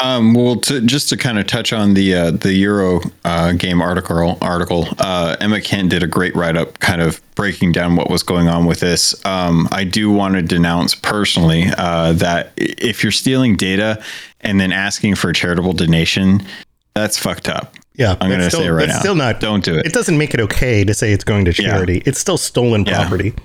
[0.00, 3.82] Um, well, to, just to kind of touch on the uh, the Euro uh, game
[3.82, 8.08] article, article uh, Emma Kent did a great write up, kind of breaking down what
[8.08, 9.14] was going on with this.
[9.26, 14.00] Um, I do want to denounce personally uh, that if you're stealing data
[14.40, 16.46] and then asking for a charitable donation,
[16.94, 17.74] that's fucked up.
[17.94, 19.00] Yeah, I'm going to say it right now.
[19.00, 19.40] Still not.
[19.40, 19.84] Don't do it.
[19.84, 21.94] It doesn't make it okay to say it's going to charity.
[21.94, 22.02] Yeah.
[22.06, 23.34] It's still stolen property.
[23.36, 23.44] Yeah,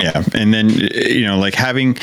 [0.00, 1.96] and then you know, like having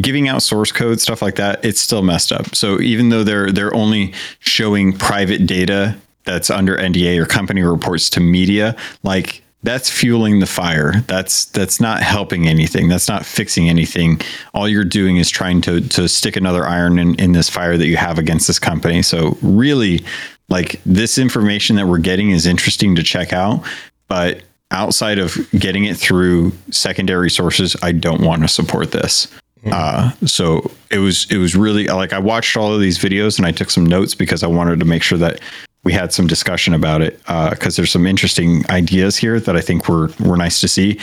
[0.00, 2.54] giving out source code stuff like that, it's still messed up.
[2.54, 8.10] So even though they're they're only showing private data that's under NDA or company reports
[8.10, 11.00] to media, like that's fueling the fire.
[11.06, 12.88] That's that's not helping anything.
[12.88, 14.20] That's not fixing anything.
[14.54, 17.86] All you're doing is trying to to stick another iron in, in this fire that
[17.86, 19.02] you have against this company.
[19.02, 20.04] So really,
[20.48, 23.64] like this information that we're getting is interesting to check out,
[24.08, 24.42] but
[24.72, 29.28] outside of getting it through secondary sources, I don't want to support this.
[29.70, 33.46] Uh, so it was it was really like I watched all of these videos and
[33.46, 35.40] I took some notes because I wanted to make sure that
[35.84, 37.18] we had some discussion about it
[37.50, 40.98] because there's some interesting ideas here that I think were were nice to see.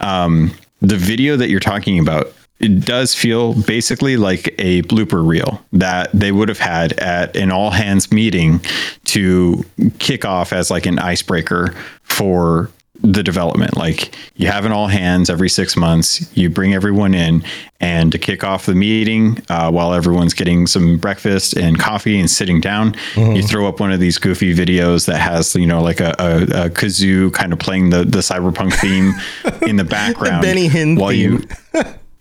[0.00, 5.62] Um, the video that you're talking about it does feel basically like a blooper reel
[5.72, 8.60] that they would have had at an all hands meeting
[9.06, 9.64] to
[9.98, 12.70] kick off as like an icebreaker for
[13.02, 13.76] the development.
[13.76, 17.44] Like you have an all hands every six months, you bring everyone in,
[17.80, 22.30] and to kick off the meeting uh, while everyone's getting some breakfast and coffee and
[22.30, 26.00] sitting down, you throw up one of these goofy videos that has you know like
[26.00, 29.12] a, a, a kazoo kind of playing the the cyberpunk theme
[29.68, 31.42] in the background Benny Hill while you.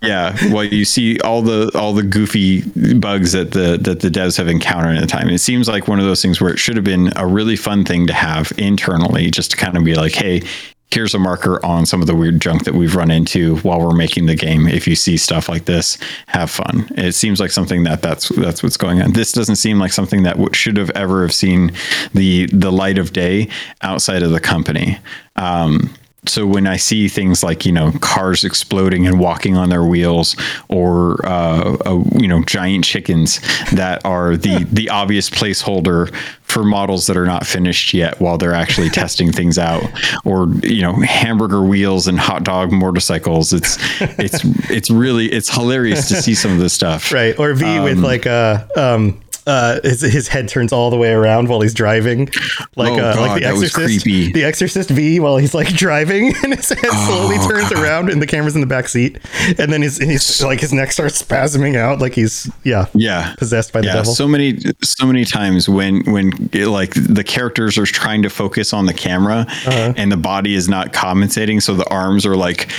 [0.04, 2.62] Yeah, well, you see all the all the goofy
[2.96, 5.30] bugs that the that the devs have encountered at the time.
[5.30, 7.86] It seems like one of those things where it should have been a really fun
[7.86, 10.42] thing to have internally, just to kind of be like, hey,
[10.94, 13.96] here's a marker on some of the weird junk that we've run into while we're
[13.96, 14.68] making the game.
[14.68, 16.88] If you see stuff like this, have fun.
[16.98, 19.14] It seems like something that that's that's what's going on.
[19.14, 21.72] This doesn't seem like something that should have ever have seen
[22.14, 23.50] the the light of day
[23.82, 25.00] outside of the company.
[25.36, 25.94] Um,
[26.26, 30.36] so when I see things like you know cars exploding and walking on their wheels,
[30.70, 33.40] or uh, uh, you know giant chickens
[33.72, 38.54] that are the the obvious placeholder for models that are not finished yet while they're
[38.54, 39.84] actually testing things out,
[40.26, 43.78] or you know hamburger wheels and hot dog motorcycles, it's
[44.20, 47.12] it's it's really it's hilarious to see some of this stuff.
[47.24, 47.38] Right.
[47.38, 51.50] Or V with like a um uh his, his head turns all the way around
[51.50, 52.30] while he's driving.
[52.76, 56.54] Like Oh, uh God, like the exorcist the exorcist V while he's like driving and
[56.56, 59.18] his head slowly Oh, turns around and the camera's in the back seat.
[59.60, 62.88] And then his he's like his neck starts spasming out like he's yeah.
[62.94, 64.14] yeah Possessed by the yeah devil.
[64.14, 68.74] so many so many times when when it, like the characters are trying to focus
[68.74, 69.94] on the camera Uh-huh.
[69.98, 72.72] and the body is not compensating so the arms are like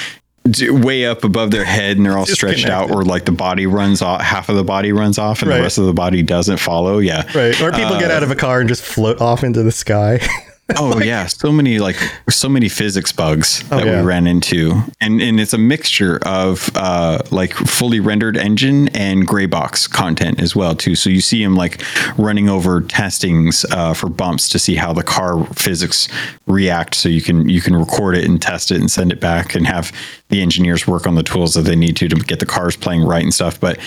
[0.47, 4.03] way up above their head and they're all stretched out or like the body runs
[4.03, 5.57] off half of the body runs off and Right.
[5.57, 7.59] the rest of the body doesn't follow yeah Right.
[7.63, 10.21] Or people get uh, out of a car and just float off into the sky.
[10.79, 11.27] oh yeah.
[11.27, 11.97] So many like
[12.31, 14.01] so many physics bugs that Oh, yeah.
[14.01, 14.81] we ran into.
[15.01, 20.41] And and it's a mixture of uh like fully rendered engine and gray box content
[20.41, 20.95] as well too.
[20.95, 21.83] So you see him like
[22.19, 26.09] running over testings uh, for bumps to see how the car physics
[26.47, 26.95] react.
[26.95, 29.67] So you can you can record it and test it and send it back and
[29.67, 29.93] have
[30.31, 33.03] the engineers work on the tools that they need to to get the cars playing
[33.05, 33.61] right and stuff.
[33.61, 33.79] But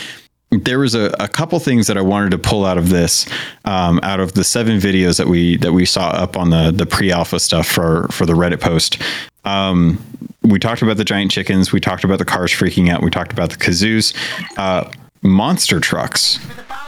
[0.49, 3.27] there was a, a couple things that I wanted to pull out of this,
[3.65, 6.85] um, out of the seven videos that we that we saw up on the the
[6.85, 9.01] pre-alpha stuff for for the Reddit post.
[9.43, 10.01] Um,
[10.43, 11.71] we talked about the giant chickens.
[11.71, 13.01] We talked about the cars freaking out.
[13.01, 14.13] We talked about the kazoos.
[14.57, 14.89] Uh,
[15.21, 16.39] monster trucks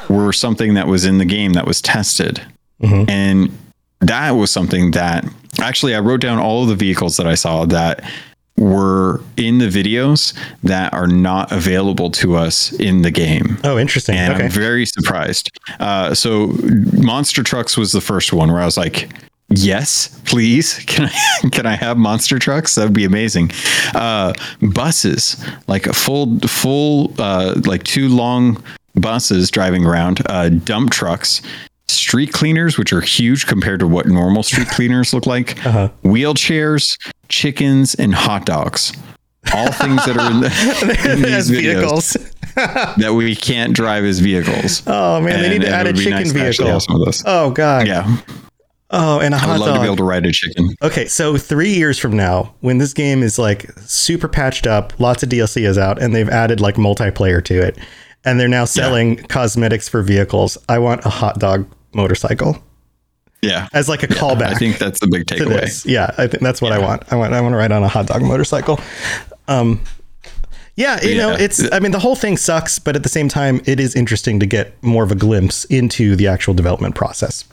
[0.09, 2.41] were something that was in the game that was tested,
[3.09, 3.57] and
[3.99, 5.25] that was something that
[5.59, 8.09] actually I wrote down all of the vehicles that I saw that
[8.59, 13.57] were in the videos that are not available to us in the game.
[13.63, 14.15] Oh, interesting.
[14.15, 14.45] And okay.
[14.45, 15.57] I'm very surprised.
[15.79, 16.53] Uh, so,
[16.93, 19.09] monster trucks was the first one where I was like,
[19.49, 22.75] "Yes, please, can I can I have monster trucks?
[22.75, 23.51] That would be amazing."
[23.95, 28.61] Uh, buses, like a full full uh, like two long
[28.95, 30.21] buses driving around.
[30.27, 31.41] Uh, dump trucks.
[32.09, 35.89] Street cleaners, which are huge compared to what normal street cleaners look like, Uh-huh.
[36.03, 38.93] wheelchairs, chickens, and hot dogs.
[39.53, 42.17] All things that are in, the, in these vehicles.
[42.55, 44.81] that we can't drive as vehicles.
[44.87, 46.79] Oh man, they need And- to add a chicken nice vehicle.
[46.79, 47.21] some of those.
[47.27, 47.85] Oh god.
[47.85, 48.17] Yeah,
[48.89, 50.73] Oh, and a hot I would love to be able to ride a chicken.
[50.81, 55.21] Okay, so three years from now, when this game is like super patched up, lots
[55.21, 57.77] of DLC is out, and they've added like multiplayer to it,
[58.25, 60.57] and they're now selling cosmetics for vehicles.
[60.67, 62.57] I want a hot dog motorcycle
[63.41, 64.47] Yeah, as like a callback.
[64.47, 65.85] I think that's the big takeaway.
[65.85, 67.03] Yeah, I think that's what I want.
[67.11, 68.79] I want I want to ride on a hot dog motorcycle.
[69.47, 69.81] Um
[70.75, 73.61] yeah, you know, it's I mean the whole thing sucks, but at the same time
[73.65, 77.43] it is interesting to get more of a glimpse into the actual development process.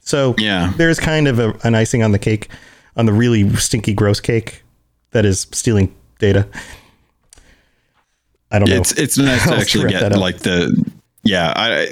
[0.00, 0.72] So, Yeah.
[0.78, 2.48] there's kind of a, an icing on the cake
[2.96, 4.62] on the really stinky gross cake
[5.10, 6.46] that is stealing data.
[8.50, 8.76] I don't know.
[8.76, 10.72] It's it's nice to actually wrap get like the
[11.22, 11.52] yeah.
[11.56, 11.88] I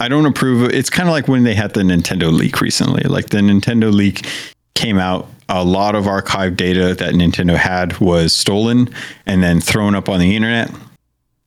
[0.00, 0.62] I don't approve.
[0.62, 3.02] of- It's kind of like when they had the Nintendo leak recently.
[3.02, 4.26] Like the Nintendo leak
[4.74, 5.28] came out.
[5.48, 8.88] A lot of archive data that Nintendo had was stolen
[9.26, 10.70] and then thrown up on the internet.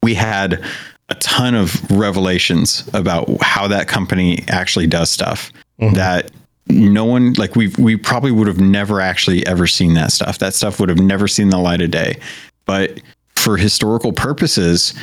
[0.01, 0.61] we had
[1.09, 5.93] a ton of revelations about how that company actually does stuff mm-hmm.
[5.95, 6.31] that
[6.67, 10.39] no one like we we probably would have never actually ever seen that stuff.
[10.39, 12.15] That stuff would have never seen the light of day.
[12.65, 12.99] But
[13.35, 14.93] for historical purposes,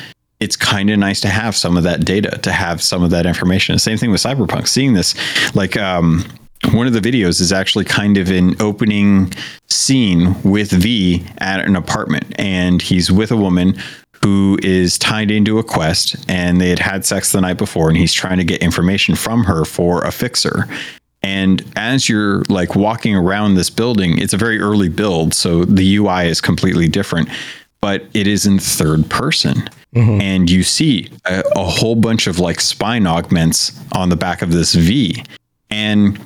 [0.41, 3.27] it's kind of nice to have some of that data, to have some of that
[3.27, 3.79] information.
[3.79, 4.67] Same thing with Cyberpunk.
[4.67, 5.15] Seeing this,
[5.55, 6.25] like um,
[6.73, 9.33] one of the videos is actually kind of an opening
[9.69, 13.79] scene with V at an apartment, and he's with a woman
[14.23, 17.97] who is tied into a quest, and they had had sex the night before, and
[17.97, 20.67] he's trying to get information from her for a fixer.
[21.23, 25.97] And as you're like walking around this building, it's a very early build, so the
[25.97, 27.29] UI is completely different,
[27.81, 29.69] but it is in third person.
[30.21, 34.53] And you see a, a whole bunch of like spine augments on the back of
[34.53, 35.25] this V.
[35.71, 36.25] And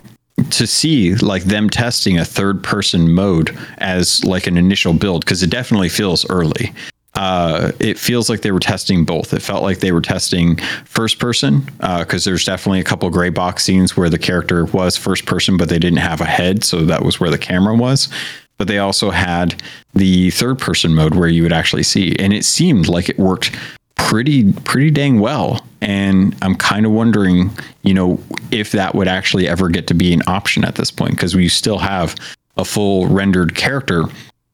[0.51, 5.43] to see like them testing a third person mode as like an initial build, because
[5.43, 6.73] it definitely feels early
[7.17, 9.33] uh, it feels like they were testing both.
[9.33, 13.65] It felt like they were testing first person because there's definitely a couple gray box
[13.65, 17.03] scenes where the character was first person, but they didn't have a head, so that
[17.03, 18.09] was where the camera was.
[18.57, 19.61] But they also had
[19.95, 23.57] the third person mode where you would actually see, and it seemed like it worked
[23.97, 25.65] pretty pretty dang well.
[25.81, 27.51] And I'm kind of wondering,
[27.83, 31.13] you know, if that would actually ever get to be an option at this point
[31.13, 32.15] because we still have
[32.57, 34.05] a full rendered character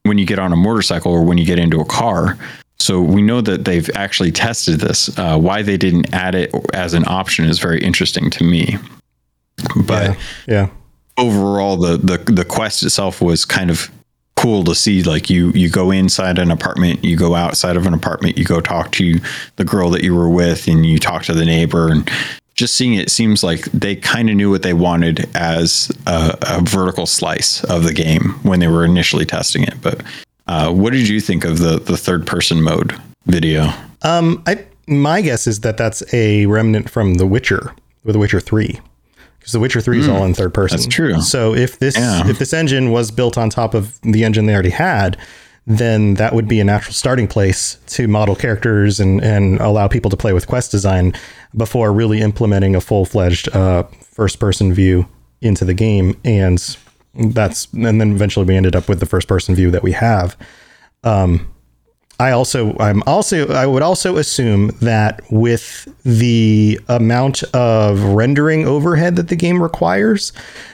[0.03, 2.37] when you get on a motorcycle or when you get into a car.
[2.79, 5.15] So we know that they've actually tested this.
[5.17, 8.77] Uh, why they didn't add it as an option is very interesting to me.
[9.85, 10.15] But yeah.
[10.47, 10.69] yeah.
[11.17, 13.91] Overall, the, the the quest itself was kind of
[14.35, 15.03] cool to see.
[15.03, 18.61] Like you you go inside an apartment, you go outside of an apartment, you go
[18.61, 19.19] talk to
[19.55, 22.09] the girl that you were with, and you talk to the neighbor, and
[22.55, 26.61] just seeing it seems like they kind of knew what they wanted as a, a
[26.61, 29.81] vertical slice of the game when they were initially testing it.
[29.81, 30.03] But
[30.47, 33.69] uh, what did you think of the the third person mode video?
[34.03, 38.39] Um, I my guess is that that's a remnant from The Witcher with The Witcher
[38.39, 38.79] Three,
[39.41, 40.77] because The Witcher Three is all in third person.
[40.77, 40.83] Hmm.
[40.83, 41.21] that's true.
[41.21, 42.27] So if this Yeah.
[42.29, 45.17] if this engine was built on top of the engine they already had,
[45.67, 50.09] then that would be a natural starting place to model characters and and allow people
[50.11, 51.13] to play with quest design
[51.57, 55.07] before really implementing a full fledged uh, first person view
[55.41, 56.15] into the game.
[56.23, 56.77] And
[57.15, 60.37] that's and then eventually we ended up with the first person view that we have.
[62.21, 69.15] I also I'm also I would also assume that with the amount of rendering overhead
[69.15, 70.31] that the game requires,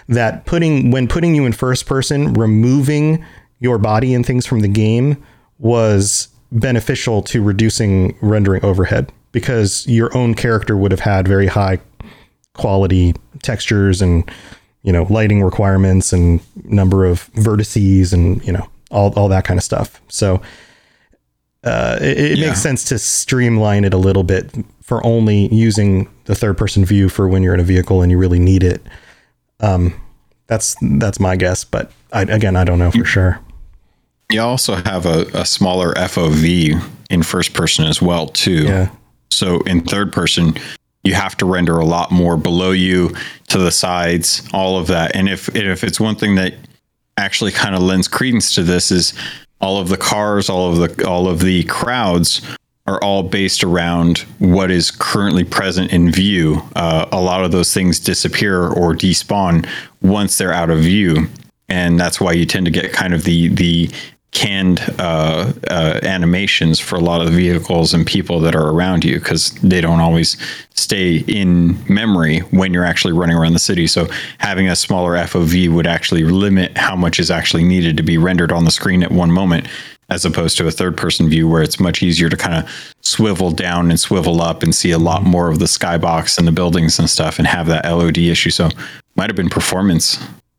[0.09, 3.23] that putting when putting you in first person, removing
[3.61, 5.23] your body and things from the game
[5.57, 11.79] was beneficial to reducing rendering overhead because your own character would have had very high
[12.55, 14.29] quality textures and
[14.83, 19.57] you know lighting requirements and number of vertices and you know all, all that kind
[19.57, 20.01] of stuff.
[20.09, 20.41] So
[21.67, 22.47] uh, it, it Yeah.
[22.47, 24.51] makes sense to streamline it a little bit
[24.81, 28.17] for only using the third person view for when you're in a vehicle and you
[28.17, 28.81] really need it.
[29.59, 29.93] Um,
[30.47, 33.39] that's that's my guess, but I, again, I don't know for sure.
[34.31, 38.63] You also have a, a smaller FOV in first person as well too.
[38.65, 38.89] Yeah.
[39.29, 40.55] So in third person,
[41.03, 43.13] you have to render a lot more below you,
[43.49, 45.15] to the sides, all of that.
[45.15, 46.53] And if if it's one thing that
[47.17, 49.13] actually kind of lends credence to this is
[49.59, 52.41] all of the cars, all of the all of the crowds
[52.85, 56.61] are all based around what is currently present in view.
[56.75, 59.67] Uh, a lot of those things disappear or despawn
[60.01, 61.27] once they're out of view,
[61.67, 63.89] and that's why you tend to get kind of the the
[64.31, 69.03] canned uh, uh, animations for a lot of the vehicles and people that are around
[69.03, 70.37] you because they don't always
[70.75, 73.87] stay in memory when you're actually running around the city.
[73.87, 74.07] So
[74.37, 78.51] having a smaller FOV would actually limit how much is actually needed to be rendered
[78.51, 79.67] on the screen at one moment.
[80.09, 83.51] As opposed to a third person view where it's much easier to kind of swivel
[83.51, 86.97] down and swivel up and see a lot more of the skybox and the buildings
[86.97, 88.49] and stuff and have that LOD issue.
[88.49, 88.69] So
[89.17, 90.17] might have been performance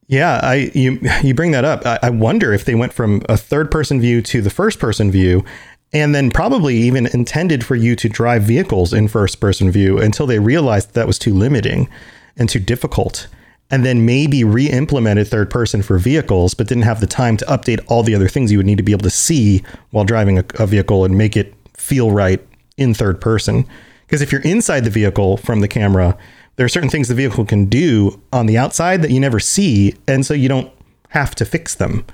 [0.09, 1.85] Yeah, I you you bring that up.
[1.85, 5.11] I, I wonder if they went from a third person view to the first person
[5.11, 5.45] view,
[5.93, 10.27] and then probably even intended for you to drive vehicles in first person view until
[10.27, 11.91] they realized that, was too limiting
[12.39, 13.27] and too difficult,
[13.71, 17.85] and then maybe re-implemented third person for vehicles, but didn't have the time to update
[17.89, 20.45] all the other things you would need to be able to see while driving a,
[20.59, 22.41] a vehicle and make it feel right
[22.79, 23.67] in third person.
[24.07, 26.17] Because if you're inside the vehicle from the camera,
[26.59, 29.95] there are certain things the vehicle can do on the outside that you never see,
[30.07, 30.71] and so you don't
[31.09, 32.05] have to fix them,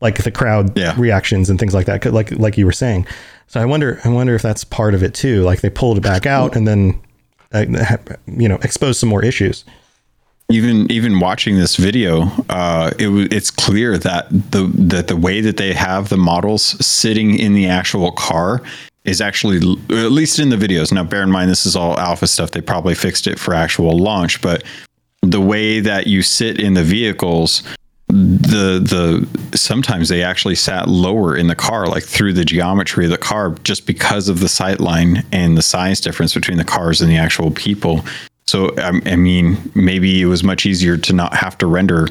[0.00, 0.94] like the crowd Yeah.
[0.98, 2.04] reactions and things like that.
[2.12, 3.06] Like like you were saying.
[3.46, 5.42] So I wonder I wonder if that's part of it too.
[5.42, 7.00] Like they pulled it back out and then
[7.52, 7.66] uh,
[8.26, 9.64] you know exposed some more issues.
[10.50, 15.56] even even watching this video, uh, it it's clear that the that the way that
[15.58, 18.62] they have the models sitting in the actual car
[19.04, 20.92] is actually at least in the videos.
[20.92, 22.50] Now, bear in mind this is all alpha stuff.
[22.50, 24.62] They probably fixed it for actual launch, but
[25.22, 27.62] the way that you sit in the vehicles
[28.10, 28.80] the
[29.50, 33.18] the sometimes they actually sat lower in the car like through the geometry of the
[33.18, 37.10] car just because of the sight line and the size difference between the cars and
[37.10, 38.04] the actual people
[38.46, 42.08] so I, I mean maybe it was much easier to not have to render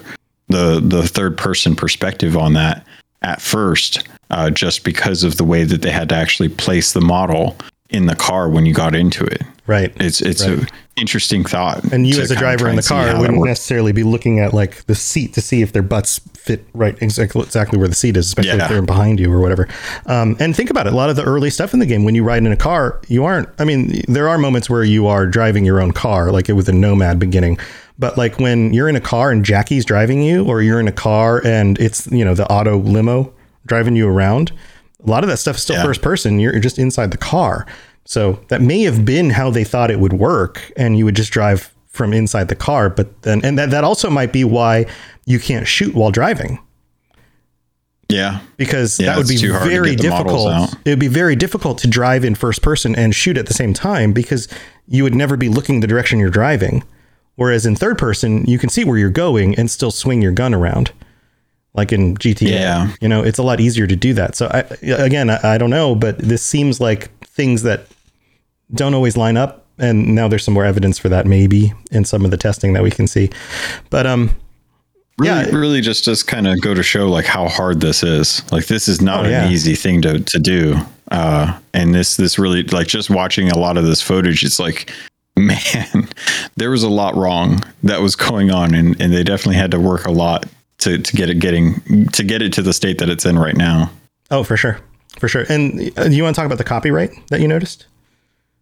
[0.48, 2.86] the the third person perspective on that
[3.22, 7.02] at first uh, just because of the way that they had to actually place the
[7.02, 7.56] model
[7.90, 9.92] in the car when you got into it Right.
[10.00, 10.64] it's it's Right.
[10.64, 14.40] a interesting thought and you as a driver in the car wouldn't necessarily be looking
[14.40, 17.96] at like the seat to see if their butts fit right exactly exactly where the
[17.96, 18.64] seat is, especially Yeah.
[18.66, 19.68] if they're behind you or whatever.
[20.08, 22.16] Um, and think about it, a lot of the early stuff in the game when
[22.16, 23.48] you ride in a car, you aren't.
[23.60, 26.68] I mean, there are moments where you are driving your own car, like it was
[26.68, 27.60] a Nomad beginning.
[27.98, 30.92] But like when you're in a car and Jackie's driving you, or you're in a
[30.94, 33.32] car and it's you know the auto limo
[33.66, 34.52] driving you around,
[35.06, 35.84] a lot of that stuff is still Yeah.
[35.84, 36.40] first person.
[36.40, 37.66] You're just inside the car.
[38.06, 41.32] So that may have been how they thought it would work, and you would just
[41.32, 42.90] drive from inside the car.
[42.90, 44.86] But then, and that, that also might be why
[45.26, 46.60] you can't shoot while driving
[48.10, 50.82] yeah because Yeah, that would be it's too hard to very get the models difficult.
[50.86, 53.74] It would be very difficult to drive in first person and shoot at the same
[53.74, 54.48] time because
[54.88, 56.84] you would never be looking the direction you're driving.
[57.36, 60.54] Whereas in third person, you can see where you're going and still swing your gun
[60.54, 60.92] around.
[61.76, 62.92] Like in GTA, Yeah.
[63.00, 64.36] you know, it's a lot easier to do that.
[64.36, 64.60] So I,
[64.92, 67.86] again, I, I don't know, but this seems like things that
[68.74, 69.66] don't always line up.
[69.78, 72.84] And now there's some more evidence for that, maybe in some of the testing that
[72.84, 73.30] we can see.
[73.90, 74.32] But um,
[75.20, 75.56] really, Yeah.
[75.56, 78.42] really just just kind of go to show like how hard this is.
[78.52, 79.46] Like this is not Oh, yeah.
[79.46, 80.76] an easy thing to to do.
[81.12, 84.92] Uh, and this this really like just watching a lot of this footage, it's like,
[85.38, 86.10] man,
[86.58, 89.80] there was a lot wrong that was going on, and and they definitely had to
[89.80, 90.46] work a lot
[90.80, 93.56] to to get it getting to get it to the state that it's in right
[93.56, 93.92] now.
[94.32, 94.80] oh, for sure,
[95.20, 95.46] for sure.
[95.50, 97.86] And uh, do you want to talk about the copyright that you noticed?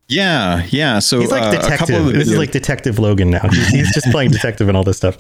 [0.09, 0.99] Yeah, yeah.
[0.99, 2.05] So He's like uh, a couple detective.
[2.05, 3.47] the This is like Detective Logan now.
[3.49, 5.18] He's, he's just playing detective and all this stuff.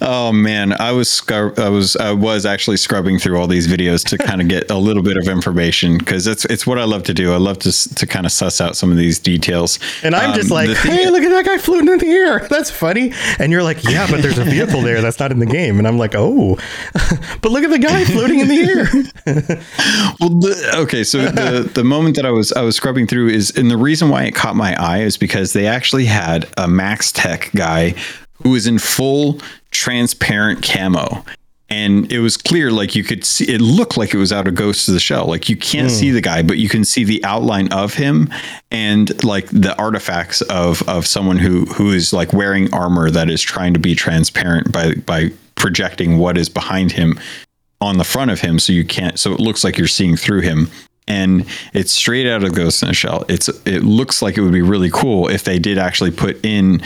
[0.00, 4.16] Oh man, I was I was I was actually scrubbing through all these videos to
[4.16, 7.14] kind of get a little bit of information because it's it's what I love to
[7.14, 7.32] do.
[7.34, 9.78] I love to to kind of suss out some of these details.
[10.02, 12.06] And I'm just Um, like, the thing- hey, look at that guy floating in the
[12.10, 12.38] air.
[12.50, 13.12] That's funny.
[13.38, 15.78] And you're like, yeah, but there's a vehicle there that's not in the game.
[15.78, 16.56] And I'm like, oh,
[17.42, 18.86] but look at the guy floating in the air.
[20.20, 23.50] Well, the, okay, so the the moment that I was I was scrubbing through is,
[23.56, 27.54] and the reason why it caught my eye is because they actually had a MaxTac
[27.54, 27.94] guy
[28.42, 31.24] who was in full transparent camo.
[31.70, 34.54] And it was clear, like you could see, it looked like it was out of
[34.54, 35.26] Ghost of the Shell.
[35.26, 35.96] Like you can't hmm.
[35.96, 38.28] see the guy, but you can see the outline of him
[38.70, 43.40] and like the artifacts of of someone who who is like wearing armor that is
[43.40, 47.18] trying to be transparent by by projecting what is behind him
[47.80, 50.40] on the front of him so you can't so it looks like you're seeing through
[50.40, 50.68] him
[51.06, 53.24] and it's straight out of Ghost in the Shell.
[53.28, 56.82] It's it looks like it would be really cool if they did actually put in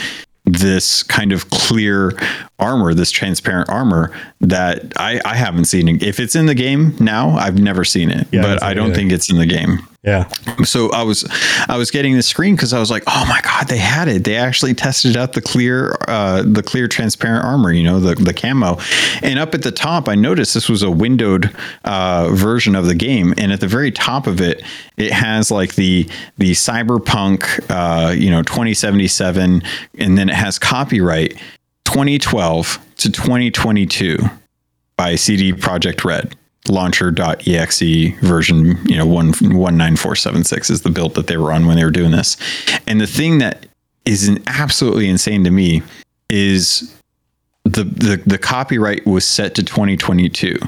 [0.53, 2.12] this kind of clear
[2.59, 6.03] armor, this transparent armor that I, I haven't seen.
[6.03, 8.95] If it's in the game now, I've never seen it, Yeah, but I don't either.
[8.97, 9.79] think it's in the game.
[10.05, 10.29] Yeah.
[10.65, 11.29] So I was
[11.69, 14.25] I was getting the screen because I was like, oh my god, they had it.
[14.25, 18.33] They actually tested out the clear uh, the clear transparent armor, you know, the the
[18.33, 18.79] camo.
[19.23, 21.55] And up at the top, I noticed this was a windowed
[21.85, 24.63] uh, version of the game, and at the very top of it,
[24.97, 29.63] it has like the the cyberpunk, uh, you know, 2077,
[29.99, 31.37] and then it has copyright
[31.89, 34.18] 2012 to 2022
[34.99, 36.36] by CD Projekt Red.
[36.68, 37.80] Launcher.exe
[38.20, 41.51] version, you know, one one nine four seven six is the build that they were
[41.51, 42.36] on when they were doing this.
[42.86, 43.64] And the thing that
[44.05, 45.82] is an absolutely insane to me
[46.28, 46.95] is
[47.64, 50.59] the the the copyright was set to 2022.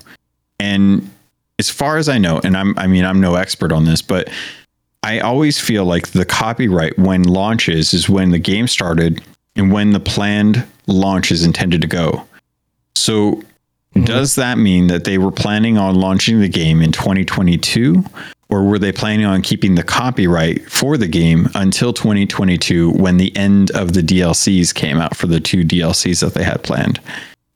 [0.58, 1.10] And
[1.58, 4.30] as far as I know, and I'm I mean I'm no expert on this, but
[5.02, 9.22] I always feel like the copyright when launches is when the game started
[9.54, 12.26] and when the planned launch is intended to go.
[12.94, 14.04] So mm-hmm.
[14.04, 18.04] does that mean that they were planning on launching the game in 2022
[18.50, 23.34] or were they planning on keeping the copyright for the game until 2022 when the
[23.36, 27.00] end of the DLCs came out for the two DLCs that they had planned?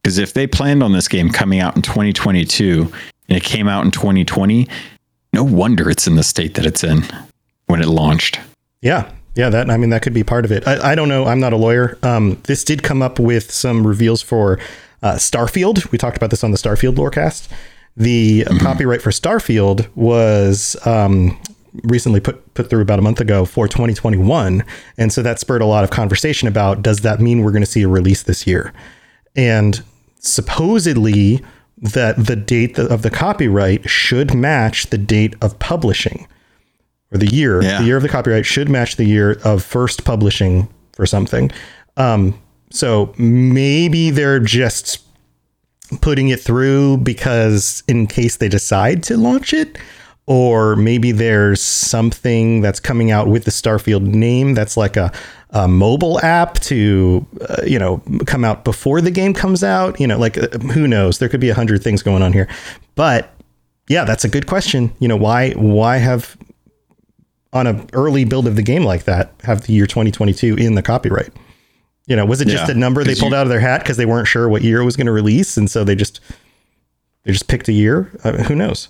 [0.03, 2.93] Because if they planned on this game coming out in 2022
[3.29, 4.69] and it came out in 2020,
[5.33, 7.03] no wonder it's in the state that it's in
[7.67, 8.39] when it launched.
[8.81, 9.11] Yeah.
[9.35, 10.67] Yeah, that I mean that could be part of it.
[10.67, 11.27] I, I don't know.
[11.27, 11.99] I'm not a lawyer.
[12.03, 14.59] Um, this did come up with some reveals for
[15.03, 15.91] uh, Starfield.
[15.91, 17.49] We talked about this on the Starfield Lorecast.
[17.97, 21.41] The copyright for Starfield was um,
[21.83, 24.65] recently put put through about a month ago for 2021,
[24.99, 27.71] and so that spurred a lot of conversation about does that mean we're going to
[27.71, 28.73] see a release this year?
[29.37, 29.83] And
[30.21, 31.45] supposedly
[31.79, 36.27] that the date of the copyright should match the date of publishing
[37.15, 37.79] or the year, Yeah.
[37.79, 41.51] the year of the copyright should match the year of first publishing for something.
[41.97, 42.35] Um,
[42.71, 44.99] so maybe they're just
[46.01, 49.79] putting it through because in case they decide to launch it,
[50.27, 55.13] or maybe there's something that's coming out with the Starfield name that's like a,
[55.51, 60.01] a mobile app to, uh, you know, come out before the game comes out.
[60.01, 61.19] You know, like uh, who knows?
[61.19, 62.49] There could be a hundred things going on here,
[62.95, 63.31] but
[63.87, 64.91] yeah, that's a good question.
[64.99, 66.37] You know, why why have
[67.55, 70.83] on an early build of the game like that have the year 2022 in the
[70.83, 71.31] copyright?
[72.07, 73.79] You know, was it just Yeah, a number they pulled you- out of their hat
[73.83, 76.21] because they weren't sure what year it was going to release, and so they just
[77.25, 78.11] they just picked a year?
[78.23, 78.89] Uh, who knows?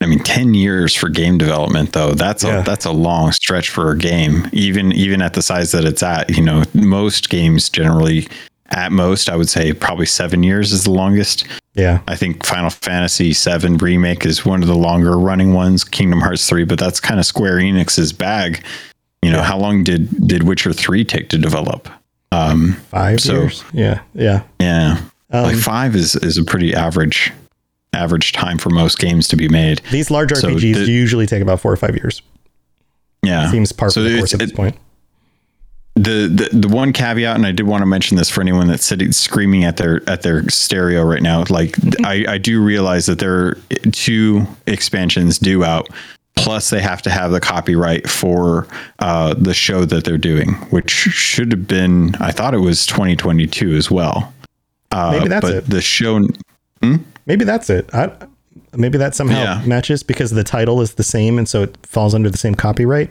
[0.00, 2.60] I mean, ten years for game development, though that's Yeah.
[2.60, 4.48] a that's a long stretch for a game.
[4.52, 8.28] Even even at the size that it's at, you know, most games generally,
[8.70, 11.46] at most, I would say probably seven years is the longest.
[11.76, 15.84] Yeah, I think Final Fantasy VII remake is one of the longer running ones.
[15.84, 18.64] Kingdom Hearts three, but that's kind of Square Enix's bag.
[19.22, 21.88] You know, how long did did Witcher three take to develop?
[22.32, 23.64] Um, five So- years.
[23.72, 24.42] Yeah, yeah.
[24.60, 24.98] yeah,
[25.30, 27.32] Um, like five is is a pretty average
[27.92, 29.80] average time for most games to be made.
[29.90, 32.22] These large So RPGs the- usually take about four or five years.
[33.22, 34.76] Yeah, Seems par for So the course at this it- point.
[35.96, 38.84] The, the the one caveat, and I did want to mention this for anyone that's
[38.84, 41.44] sitting screaming at their at their stereo right now.
[41.48, 41.74] Like
[42.04, 43.54] I, I do realize that there are
[43.92, 45.88] two expansions due out.
[46.34, 48.68] Plus, they have to have the copyright for
[48.98, 52.14] uh, the show that they're doing, which should have been.
[52.16, 54.34] I thought it was 2022 as well.
[54.92, 55.64] Uh, Maybe that's but it.
[55.70, 56.20] the show.
[57.24, 57.88] Maybe that's it.
[57.94, 58.12] I,
[58.74, 59.62] maybe that somehow Yeah.
[59.66, 63.08] matches because the title is the same, and so it falls under the same copyright.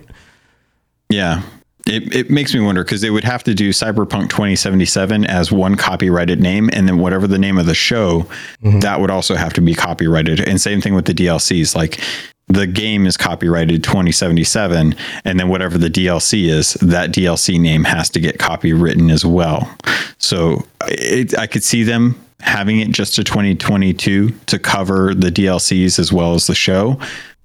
[1.10, 1.42] Yeah.
[1.88, 5.76] It, it makes me wonder because they would have to do Cyberpunk 2077 as one
[5.76, 8.28] copyrighted name, and then whatever the name of the show,
[8.62, 10.40] that would also have to be copyrighted.
[10.40, 11.76] And same thing with the DLCs.
[11.76, 12.02] Like
[12.48, 18.10] the game is copyrighted 2077, and then whatever the DLC is, that DLC name has
[18.12, 19.70] to get copywritten as well.
[20.18, 26.00] So it, I could see them having it just to 2022 to cover the DLCs
[26.00, 27.00] as well as the show.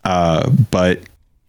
[0.04, 1.00] Uh, but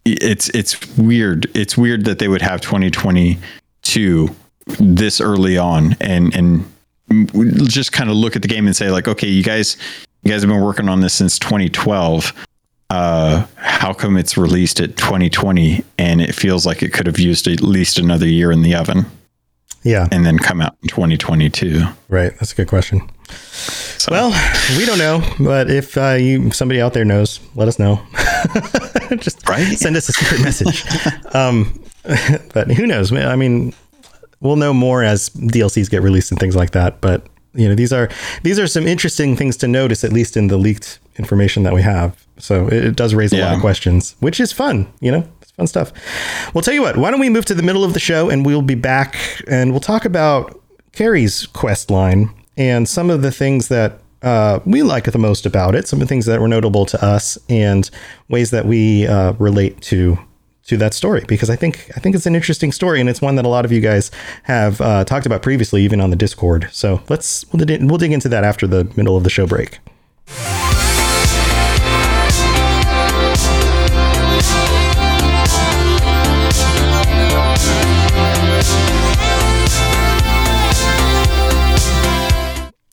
[0.06, 1.50] it's it's weird.
[1.56, 4.36] It's weird that they would have 2022
[4.80, 6.66] this early on and and
[7.68, 9.78] just kind of look at the game and say like, okay, you guys
[10.24, 12.34] you guys have been working on this since 2012.
[12.90, 17.48] Uh, how come it's released at 2020 and it feels like it could have used
[17.48, 19.06] at least another year in the oven
[19.84, 21.86] Yeah, and then come out in 2022?
[22.10, 22.34] right.
[22.34, 23.10] That's a good question.
[23.30, 24.32] So, Well,
[24.78, 28.02] we don't know, but if uh, you somebody out there knows, let us know.
[29.18, 29.78] Just Right?
[29.78, 30.84] send us a secret message.
[31.36, 31.82] um,
[32.54, 33.12] but who knows?
[33.12, 33.74] I mean,
[34.40, 37.02] we'll know more as DLCs get released and things like that.
[37.02, 38.10] But you know, these are
[38.44, 41.82] these are some interesting things to notice, at least in the leaked information that we
[41.82, 42.26] have.
[42.38, 44.88] So it, it does raise a lot of questions, which is fun.
[45.02, 45.92] You know, it's fun stuff.
[46.54, 46.98] We'll tell you what.
[46.98, 49.18] Why don't we move to the middle of the show and we'll be back
[49.48, 50.60] and we'll talk about
[50.94, 55.76] Kerry's quest line and some of the things that uh, we like the most about
[55.76, 57.90] it, some of the things that were notable to us, and
[58.30, 60.18] ways that we uh, relate to
[60.68, 63.36] to that story because I think I think it's an interesting story and it's one
[63.36, 64.12] that a lot of you guys
[64.44, 66.70] have uh, talked about previously, even on the Discord.
[66.72, 69.80] So let's we'll we'll dig into that after the middle of the show break.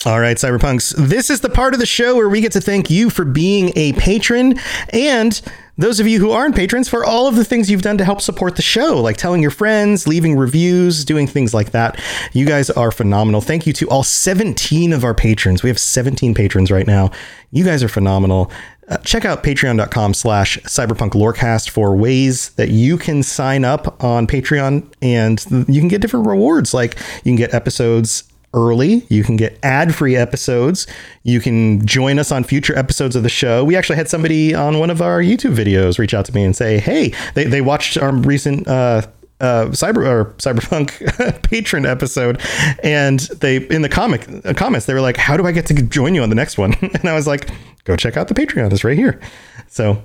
[0.07, 0.94] All right, Cyberpunks.
[0.96, 3.72] This is the part of the show where we get to thank you for being
[3.74, 4.55] a patron
[4.90, 5.40] and
[5.76, 8.20] those of you who aren't patrons for all of the things you've done to help
[8.20, 12.01] support the show, like telling your friends, leaving reviews, doing things like that.
[12.32, 13.40] You guys are phenomenal.
[13.40, 15.64] Thank you to all 17 of our patrons.
[15.64, 17.11] We have 17 patrons right now.
[17.51, 18.53] You guys are phenomenal.
[18.88, 24.28] Uh, check out patreon.com slash cyberpunk lorecast for ways that you can sign up on
[24.28, 26.72] Patreon and you can get different rewards.
[26.72, 28.24] Like you can get episodes
[28.55, 29.05] early.
[29.09, 30.86] You can get ad free episodes.
[31.22, 33.64] You can join us on future episodes of the show.
[33.64, 36.57] We actually had somebody on one of our YouTube videos reach out to me and
[36.57, 39.03] say, hey, they, they watched our recent, uh,
[39.40, 42.40] uh, cyber or cyberpunk patron episode,
[42.82, 45.74] and they in the comic uh, comments they were like, "How do I get to
[45.74, 47.49] join you on the next one?" and I was like,
[47.84, 48.72] "Go check out the Patreon.
[48.72, 49.20] It's right here."
[49.68, 50.03] So,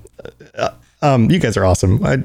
[0.53, 0.69] uh,
[1.03, 2.03] um, you guys are awesome.
[2.03, 2.23] I,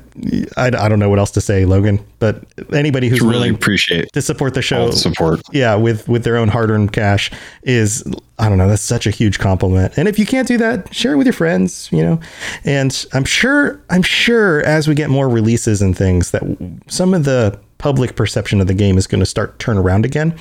[0.56, 1.98] I I don't know what else to say, Logan.
[2.20, 5.40] But anybody who's Really willing appreciate to support the show the support.
[5.52, 7.30] yeah with with their own hard-earned cash
[7.64, 8.02] is
[8.38, 11.12] i don't know that's such a huge compliment and if you can't do that share
[11.12, 12.18] it with your friends you know
[12.64, 16.42] and i'm sure i'm sure as we get more releases and things that
[16.88, 20.34] some of the public perception of the game is going to start turn around again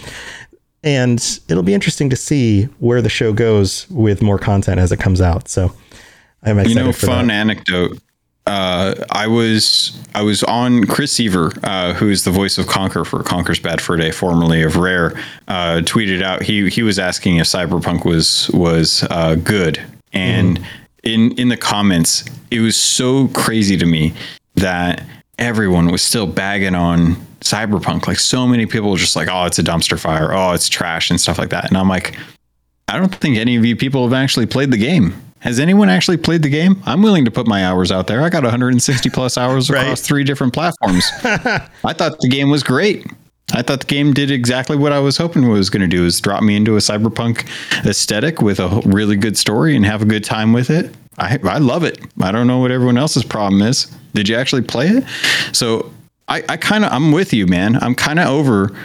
[0.84, 5.00] and it'll be interesting to see where the show goes with more content as it
[5.00, 5.72] comes out so
[6.44, 7.34] i'm excited You know, fun that.
[7.34, 7.98] anecdote.
[8.48, 13.06] Uh, I was I was on Chris Seavor, uh, who is the voice of Conker
[13.06, 15.18] for Conker's Bad Fur Day, formerly of Rare,
[15.50, 19.82] uh, tweeted out he he was asking if Cyberpunk was was uh, good,
[20.14, 20.66] and
[21.04, 24.14] in in the comments, it was so crazy to me
[24.56, 25.04] that
[25.38, 28.08] everyone was still bagging on Cyberpunk.
[28.08, 30.34] Like so many people were just like, "Oh, it's a dumpster fire.
[30.34, 31.68] Oh, it's trash," and stuff like that.
[31.68, 32.18] And I'm like,
[32.88, 35.22] I don't think any of you people have actually played the game.
[35.40, 36.82] Has anyone actually played the game?
[36.86, 38.22] I'm willing to put my hours out there.
[38.24, 39.82] I got 160 plus hours Right.
[39.84, 41.06] across three different platforms.
[41.24, 43.06] I thought the game was great.
[43.54, 46.06] I thought the game did exactly what I was hoping it was going to do
[46.06, 47.48] is drop me into a cyberpunk
[47.86, 50.94] aesthetic with a really good story and have a good time with it.
[51.18, 52.00] I I love it.
[52.22, 53.86] I don't know what everyone else's problem is.
[54.14, 55.04] Did you actually play it?
[55.54, 55.92] So
[56.28, 57.78] I, I kind of I'm with you, man.
[57.82, 58.76] I'm kind of over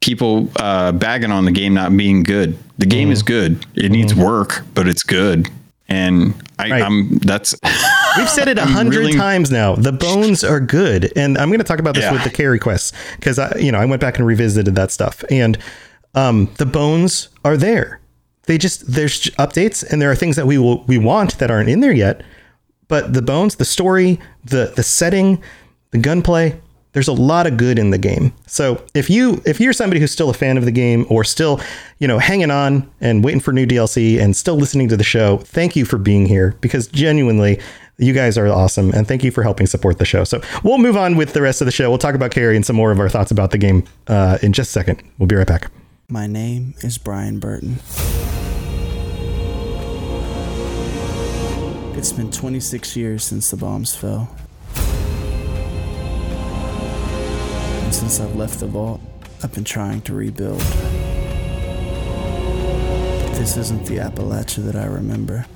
[0.00, 2.58] people uh, bagging on the game not being good.
[2.78, 3.12] The game Mm-hmm.
[3.12, 3.66] is good.
[3.76, 5.48] It needs work, but it's good.
[5.92, 6.82] And I, Right.
[6.82, 7.54] I'm that's
[8.16, 9.74] We've said it a hundred really- times now.
[9.74, 12.12] The bones are good, and I'm going to talk about this Yeah.
[12.12, 15.24] with the Kerry quests because I, you know, I went back and revisited that stuff,
[15.30, 15.58] and
[16.14, 18.00] um, the bones are there.
[18.44, 21.68] They just there's updates, and there are things that we will we want that aren't
[21.68, 22.22] in there yet.
[22.88, 25.42] But the bones, the story, the the setting,
[25.90, 26.60] the gunplay,
[26.92, 28.32] there's a lot of good in the game.
[28.46, 31.60] So if you if you're somebody who's still a fan of the game or still,
[31.98, 35.38] you know, hanging on and waiting for new DLC and still listening to the show,
[35.38, 37.60] thank you for being here because genuinely
[37.98, 40.24] you guys are awesome and thank you for helping support the show.
[40.24, 41.88] So we'll move on with the rest of the show.
[41.88, 44.52] We'll talk about Kerry and some more of our thoughts about the game uh, in
[44.52, 45.02] just a second.
[45.18, 45.70] We'll be right back.
[46.08, 47.78] My name is Brian Burton.
[51.96, 54.34] It's been 26 years since the bombs fell.
[57.92, 59.00] Since I've left the vault,
[59.42, 60.58] I've been trying to rebuild.
[63.20, 65.46] But this isn't the Appalachia that I remember.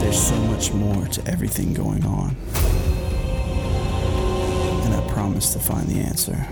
[0.00, 2.36] There's so much more to everything going on.
[4.84, 6.46] And I promise to find the answer.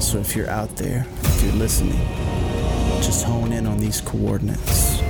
[0.00, 2.00] So if you're out there, if you're listening,
[3.02, 5.00] just hone in on these coordinates.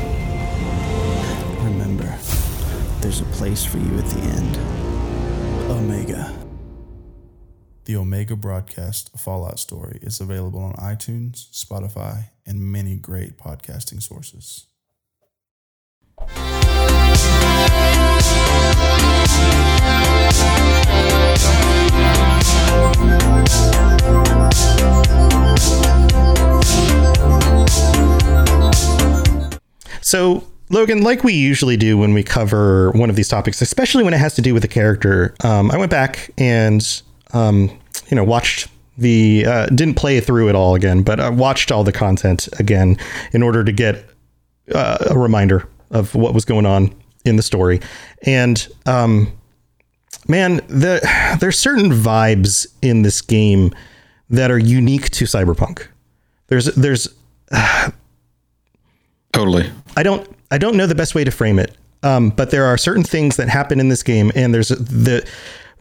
[1.63, 2.19] Remember,
[3.01, 4.84] there's a place for you at the end.
[5.71, 6.33] Omega.
[7.85, 14.67] The Omega Broadcast Fallout Story is available on iTunes, Spotify, and many great podcasting sources.
[30.01, 34.15] So, Logan, like we usually do when we cover one of these topics, especially when
[34.15, 37.03] it has to do with a character, um, I went back and
[37.33, 37.71] um,
[38.09, 41.85] you know watched the uh, didn't play through it all again, but I watched all
[41.85, 42.97] the content again
[43.33, 44.07] in order to get
[44.75, 46.95] uh, a reminder of what was going on
[47.25, 47.81] in the story.
[48.23, 49.33] And um,
[50.29, 51.07] man, the
[51.41, 53.75] there's certain vibes in this game
[54.31, 55.87] that are unique to Cyberpunk.
[56.47, 57.09] There's there's
[59.33, 59.71] Totally.
[59.97, 61.77] I don't I don't know the best way to frame it.
[62.03, 65.27] Um, but there are certain things that happen in this game, and there's the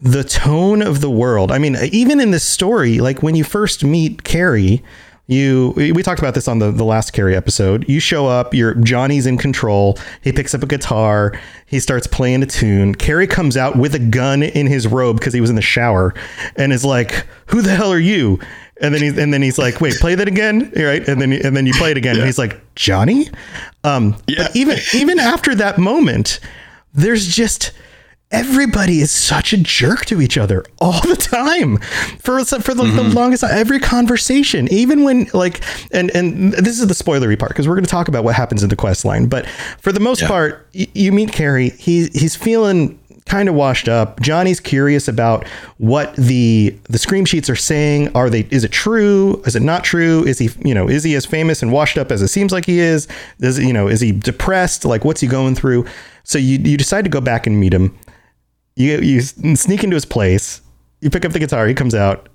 [0.00, 1.52] the tone of the world.
[1.52, 4.82] I mean, even in this story, like when you first meet Kerry,
[5.26, 7.88] you we talked about this on the, the last Kerry episode.
[7.88, 9.98] You show up, you're Johnny's in control.
[10.22, 12.94] He picks up a guitar, he starts playing a tune.
[12.94, 16.14] Kerry comes out with a gun in his robe because he was in the shower,
[16.56, 18.38] and is like, "Who the hell are you?"
[18.80, 21.06] And then he's and then he's like, "Wait, play that again." Right?
[21.08, 23.28] And then and then you play it again, and he's like, "Johnny."
[23.84, 24.44] Um, Yeah.
[24.48, 26.40] But even even after that moment,
[26.92, 27.70] there's just
[28.30, 31.76] everybody is such a jerk to each other all the time
[32.18, 35.60] for for the, the longest every conversation even when like
[35.92, 38.64] and and this is the spoilery part because we're going to talk about what happens
[38.64, 39.46] in the quest line but
[39.78, 40.28] for the most Yeah.
[40.28, 45.46] part y- you meet Kerry he he's feeling kind of washed up Johnny's curious about
[45.78, 49.82] what the the scream sheets are saying are they is it true is it not
[49.82, 52.52] true is he you know is he as famous and washed up as it seems
[52.52, 53.08] like he is
[53.40, 55.86] is you know is he depressed like what's he going through
[56.22, 57.98] so you you decide to go back and meet him
[58.76, 60.60] you you sneak into his place.
[61.00, 61.66] You pick up the guitar.
[61.66, 62.28] He comes out.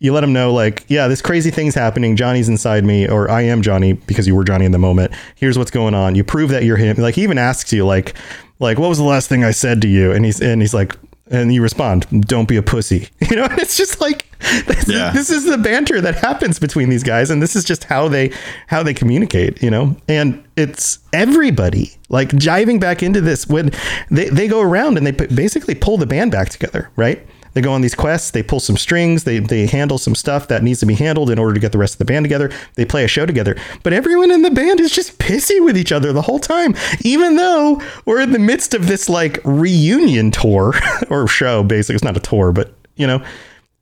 [0.00, 2.16] You let him know, like, yeah, this crazy thing's happening.
[2.16, 5.14] Johnny's inside me, or I am Johnny because you were Johnny in the moment.
[5.36, 6.14] Here's what's going on.
[6.14, 6.96] You prove that you're him.
[6.96, 8.14] Like, he even asks you, like,
[8.58, 10.12] like, what was the last thing I said to you?
[10.12, 10.94] And he's and he's like,
[11.30, 14.26] and you respond, "Don't be a pussy." You know, and it's just like,
[14.66, 15.10] this, Yeah.
[15.10, 18.30] this is the banter that happens between these guys, and this is just how they
[18.66, 19.62] how they communicate.
[19.62, 23.70] You know, and it's everybody like jiving back into this when
[24.10, 27.26] they they go around and they basically pull the band back together, right?
[27.54, 30.62] They go on these quests, they pull some strings, they, they handle some stuff that
[30.62, 32.50] needs to be handled in order to get the rest of the band together.
[32.74, 33.56] They play a show together.
[33.82, 37.36] But everyone in the band is just pissy with each other the whole time, even
[37.36, 40.74] though we're in the midst of this like reunion tour
[41.10, 41.94] or show, basically.
[41.94, 43.24] It's not a tour, but you know,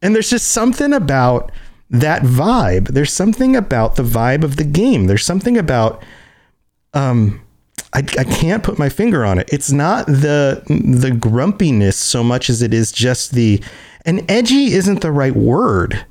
[0.03, 1.51] and there's just something about
[1.91, 2.89] that vibe.
[2.89, 5.07] There's something about the vibe of the game.
[5.07, 6.03] There's something about
[6.95, 7.43] um,
[7.95, 9.49] I, I can't put my finger on it.
[9.53, 13.63] It's not the the grumpiness so much as it is just the
[14.07, 16.07] and edgy isn't the right word.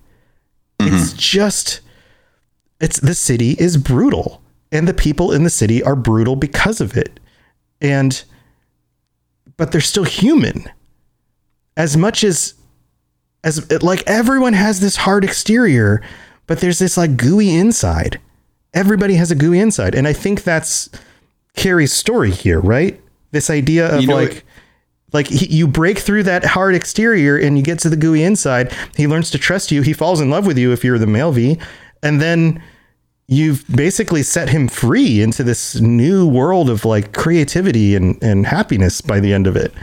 [0.79, 1.17] It's mm-hmm.
[1.17, 1.81] just
[2.79, 6.95] it's the city is brutal and the people in the city are brutal because of
[6.95, 7.19] it.
[7.81, 8.23] And
[9.57, 10.65] but they're still human.
[11.77, 12.53] As much as
[13.43, 16.01] as like everyone has this hard exterior,
[16.45, 18.19] but there's this like gooey inside.
[18.73, 20.89] Everybody has a gooey inside, and I think that's
[21.55, 22.99] Kerry's story here, right?
[23.31, 24.45] This idea of You know, like
[25.13, 28.73] like he, you break through that hard exterior and you get to the gooey inside.
[28.95, 29.81] He learns to trust you.
[29.81, 31.57] He falls in love with you if you're the male V,
[32.01, 32.63] and then
[33.27, 39.01] you've basically set him free into this new world of like creativity and and happiness
[39.01, 39.73] by the end of it.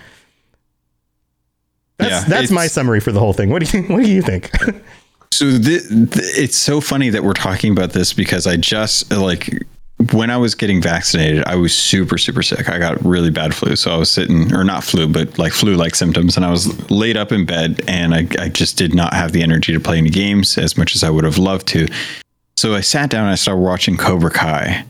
[1.98, 3.50] That's Yeah, that's my summary for the whole thing.
[3.50, 4.50] What do you what do you think?
[5.30, 9.50] So th- th- it's so funny that we're talking about this because I just like
[10.12, 12.68] when I was getting vaccinated, I was super super sick.
[12.68, 15.74] I got really bad flu, so I was sitting or not flu, but like flu
[15.74, 19.12] like symptoms, and I was laid up in bed, and I, I just did not
[19.12, 21.88] have the energy to play any games as much as I would have loved to.
[22.56, 24.84] So I sat down and I started watching Cobra Kai,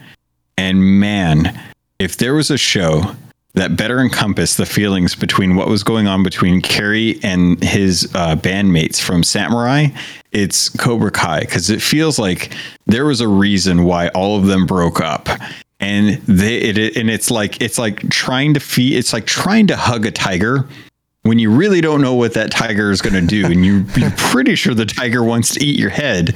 [0.57, 1.59] and man,
[1.99, 3.17] if there was a show
[3.59, 8.37] that better encompass the feelings between what was going on between Kerry and his uh,
[8.37, 9.89] bandmates from Samurai,
[10.31, 12.53] it's Cobra Kai because it feels like
[12.87, 15.29] there was a reason why all of them broke up.
[15.81, 19.77] And they it, and it's like it's like trying to feed it's like trying to
[19.77, 20.67] hug a tiger
[21.23, 23.47] when you really don't know what that tiger is going to do.
[23.47, 26.35] And you, you're pretty sure the tiger wants to eat your head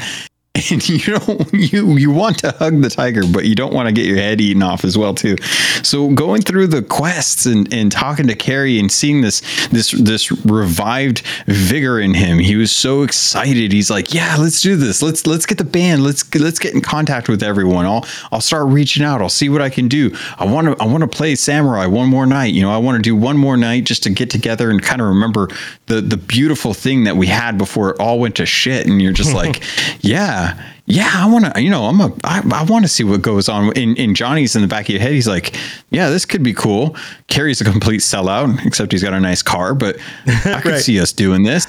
[0.71, 3.93] and you don't you you want to hug the tiger but you don't want to
[3.93, 5.35] get your head eaten off as well too.
[5.83, 10.31] So going through the quests and and talking to Kerry and seeing this this this
[10.45, 13.73] revived vigor in him he was so excited.
[13.73, 15.01] He's like yeah let's do this.
[15.01, 16.05] Let's let's get the band.
[16.05, 17.87] Let's let's get in contact with everyone.
[17.87, 19.23] I'll i'll start reaching out.
[19.23, 20.15] I'll see what i can do.
[20.39, 22.53] I want to i want to play samurai one more night.
[22.53, 25.01] You know i want to do one more night just to get together and kind
[25.01, 25.49] of remember
[25.87, 28.87] the the beautiful thing that we had before it all went to shit.
[28.87, 29.63] And you're just like
[30.03, 30.55] yeah Uh,
[30.87, 33.49] yeah i want to you know i'm a i, I want to see what goes
[33.49, 35.13] on in in johnny's in the back of your head.
[35.13, 35.55] He's like
[35.91, 36.97] yeah this could be cool.
[37.29, 40.81] Kerry's a complete sellout except he's got a nice car but i could Right.
[40.83, 41.67] see us doing this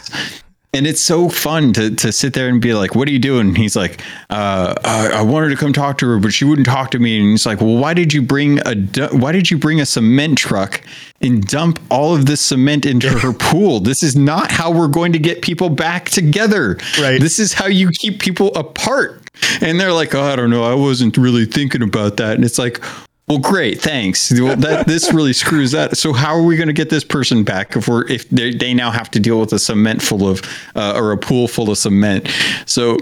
[0.73, 3.49] and it's so fun to to sit there and be like, "What are you doing?"
[3.49, 6.65] And he's like, uh, I, "I wanted to come talk to her, but she wouldn't
[6.65, 8.75] talk to me." And he's like, "Well, why did you bring a
[9.11, 10.81] why did you bring a cement truck
[11.21, 13.79] and dump all of this cement into her pool?
[13.79, 16.77] This is not how we're going to get people back together.
[16.99, 17.21] Right.
[17.21, 19.19] This is how you keep people apart."
[19.61, 20.63] And they're like, "Oh, I don't know.
[20.63, 22.83] I wasn't really thinking about that." And it's like.
[23.27, 24.37] Well, great, thanks.
[24.37, 25.97] Well, that this really screws that.
[25.97, 28.91] So, how are we going to get this person back if we're if they, now
[28.91, 30.41] have to deal with a cement full of
[30.75, 32.29] uh, or a pool full of cement?
[32.65, 32.97] So,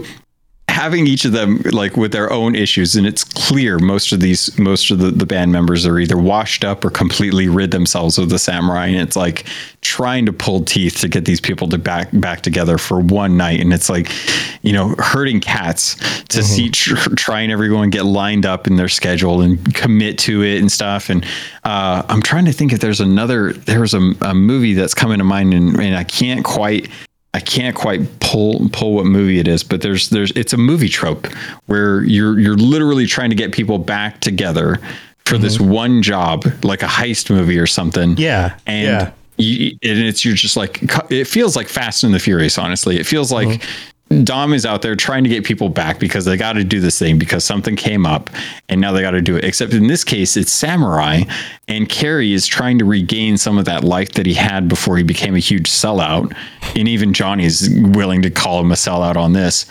[0.72, 4.58] having each of them like with their own issues, and it's clear most of these
[4.58, 8.30] most of the, the band members are either washed up or completely rid themselves of
[8.30, 9.46] the samurai, and it's like
[9.82, 13.60] trying to pull teeth to get these people to back back together for one night,
[13.60, 14.12] and it's like
[14.62, 15.96] you know hurting cats
[16.30, 20.60] to see tr- trying everyone get lined up in their schedule and commit to it
[20.60, 21.10] and stuff.
[21.10, 21.26] And
[21.64, 25.26] uh, I'm trying to think if there's another there's a, a movie that's coming to
[25.26, 26.90] mind, and, and I can't quite.
[27.34, 30.90] I can't quite pull pull what movie it is, but there's there's it's a movie
[30.90, 31.28] trope
[31.68, 34.80] where you're you're literally trying to get people back together
[35.26, 35.72] for this mm-hmm.
[35.72, 38.18] one job, like a heist movie or something.
[38.18, 39.12] Yeah, and yeah.
[39.38, 42.58] you, and it's you're just like it feels like Fast and the Furious.
[42.58, 43.48] Honestly, it feels like.
[43.48, 43.88] Mm-hmm.
[44.24, 47.00] Dom is out there trying to get people back because they got to do this
[47.00, 48.30] thing because something came up
[48.68, 49.44] and now they got to do it.
[49.44, 51.24] Except in this case, it's Samurai,
[51.68, 55.04] and Kerry is trying to regain some of that life that he had before he
[55.04, 56.36] became a huge sellout.
[56.76, 59.66] And even Johnny's willing to call him a sellout on this.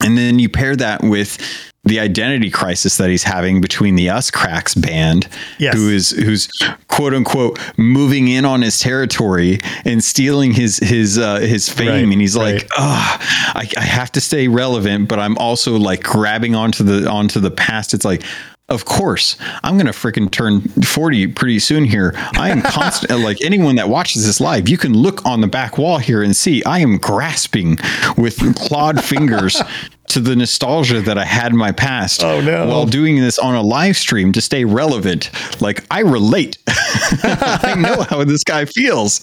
[0.00, 1.38] And then you pair that with
[1.84, 5.28] the identity crisis that he's having between the Us Cracks band,
[5.58, 5.74] Yes.
[5.74, 6.48] who is who's
[6.88, 12.12] quote unquote moving in on his territory and stealing his his uh, his fame, Right,
[12.12, 12.54] and he's right.
[12.54, 13.16] like, oh,
[13.54, 17.50] I, I have to stay relevant, but I'm also like grabbing onto the onto the
[17.50, 17.94] past.
[17.94, 18.22] It's like.
[18.70, 22.14] Of course, I'm gonna freaking turn 40 pretty soon here.
[22.16, 25.76] I am constant like anyone that watches this live, you can look on the back
[25.76, 27.76] wall here and see I am grasping
[28.16, 29.60] with clawed fingers
[30.08, 32.22] to the nostalgia that I had in my past.
[32.22, 32.68] Oh, no.
[32.68, 35.30] While doing this on a live stream to stay relevant.
[35.60, 36.58] Like I relate.
[36.66, 39.20] I know how this guy feels.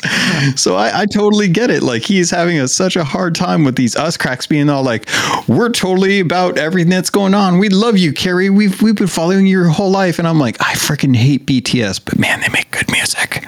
[0.56, 1.84] So I, I totally get it.
[1.84, 5.08] Like he's having a, such a hard time with these us cracks being all like,
[5.48, 7.60] we're totally about everything that's going on.
[7.60, 8.50] We love you, Kerry.
[8.50, 10.20] We've we've been following you your whole life.
[10.20, 13.46] And I'm like, I freaking hate BTS, but man, they make good music.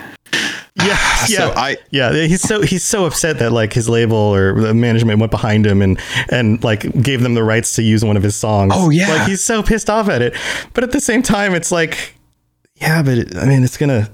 [0.86, 0.98] Yeah,
[1.30, 2.12] yeah, So I- yeah.
[2.14, 5.82] He's so he's so upset that like his label or the management went behind him
[5.82, 8.74] and and like gave them the rights to use one of his songs.
[8.76, 9.10] Oh, yeah.
[9.10, 10.36] like he's so pissed off at it.
[10.74, 12.16] But at the same time, it's like,
[12.76, 14.10] yeah, but it, I mean, it's gonna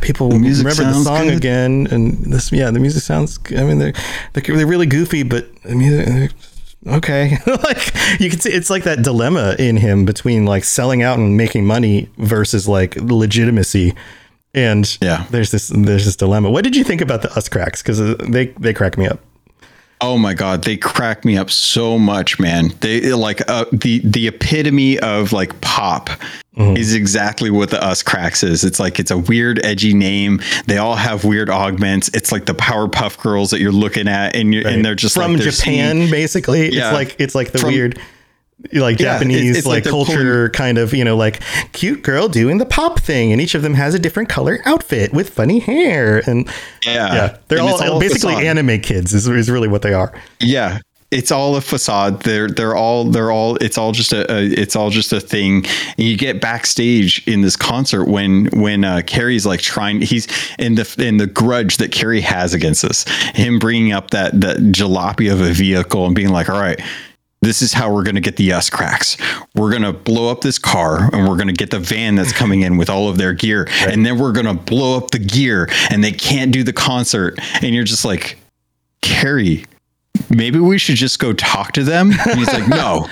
[0.00, 1.36] people music remember the song good.
[1.36, 3.38] again, and this yeah, the music sounds.
[3.56, 3.92] I mean, they're
[4.32, 6.32] they're, they're really goofy, but the music.
[6.84, 11.16] Okay, like you can see, it's like that dilemma in him between like selling out
[11.18, 13.94] and making money versus like legitimacy.
[14.54, 15.24] And Yeah.
[15.30, 16.50] there's this there's this dilemma.
[16.50, 17.82] What did you think about the us cracks?
[17.82, 19.20] Because they they crack me up.
[20.04, 22.74] Oh my god, they crack me up so much, man.
[22.80, 26.10] They like uh, the the epitome of like pop
[26.56, 28.62] is exactly what the Us Cracks is.
[28.62, 30.38] It's like it's a weird, edgy name.
[30.66, 32.10] They all have weird augments.
[32.12, 35.32] It's like the Powerpuff Girls that you're looking at, and you're and they're just from
[35.34, 36.70] like they're Japan, singing- basically.
[36.74, 36.88] Yeah.
[36.88, 37.98] It's like it's like the From- weird
[38.72, 41.40] like Yeah, Japanese it's- it's like, like culture kind of, you know, like
[41.72, 45.12] cute girl doing the pop thing and each of them has a different color outfit
[45.12, 46.48] with funny hair and
[46.86, 47.14] Yeah.
[47.14, 50.12] yeah, they're And all, all basically anime kids is, is really what they are.
[50.40, 50.78] Yeah.
[51.10, 52.22] It's all a facade.
[52.22, 55.56] They're they're all they're all it's all just a, a it's all just a thing.
[55.98, 60.26] And you get backstage in this concert when when uh, Kerry's like trying he's
[60.58, 63.04] in the in the grudge that Kerry has against us.
[63.34, 66.80] Him bringing up that that jalopy of a vehicle and being like, all right.
[67.42, 69.16] This is how we're going to get the us cracks.
[69.56, 72.32] We're going to blow up this car and we're going to get the van that's
[72.32, 73.68] coming in with all of their gear.
[73.80, 77.38] And then we're going to blow up the gear and they can't do the concert.
[77.60, 78.38] And you're just like,
[79.00, 79.66] Kerry,
[80.30, 82.12] maybe we should just go talk to them.
[82.12, 83.08] And he's like, no,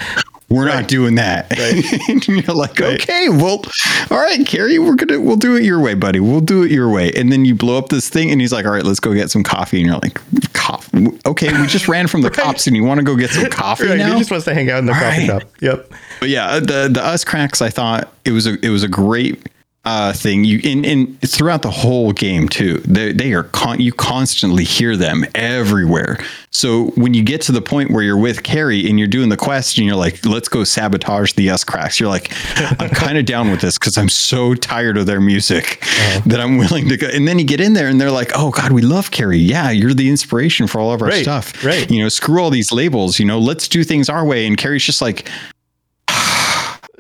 [0.50, 1.46] we're not doing that.
[2.08, 3.62] and you're like, okay, well,
[4.10, 6.20] all right, Kerry, we're gonna we'll do it your way, buddy.
[6.20, 7.12] We'll do it your way.
[7.12, 9.30] And then you blow up this thing, and he's like, all right, let's go get
[9.30, 9.78] some coffee.
[9.78, 10.20] And you're like,
[10.52, 11.06] coffee?
[11.26, 13.86] Okay, we just ran from the cops, and you want to go get some coffee
[13.86, 14.12] Right, now?
[14.12, 15.42] he just wants to hang out in the All coffee right.
[15.42, 15.42] shop.
[15.60, 15.92] Yep.
[16.18, 17.62] But yeah, the the us cracks.
[17.62, 19.48] I thought it was a it was a great
[19.90, 20.44] uh, thing.
[20.44, 22.74] You in in throughout the whole game too.
[22.96, 26.18] They they are con- you constantly hear them everywhere.
[26.52, 29.36] So when you get to the point where you're with Kerry and you're doing the
[29.36, 32.00] quest and you're like, let's go sabotage the S cracks.
[32.00, 32.32] You're like,
[32.80, 36.20] I'm kind of down with this because I'm so tired of their music Uh-huh.
[36.26, 37.06] that I'm willing to go.
[37.08, 39.38] And then you get in there and they're like, oh God, we love Kerry.
[39.38, 41.64] Yeah, you're the inspiration for all of our Right, stuff.
[41.64, 41.88] right.
[41.90, 43.18] You know, screw all these labels.
[43.20, 44.46] You know, let's do things our way.
[44.46, 45.28] And Kerry's just like.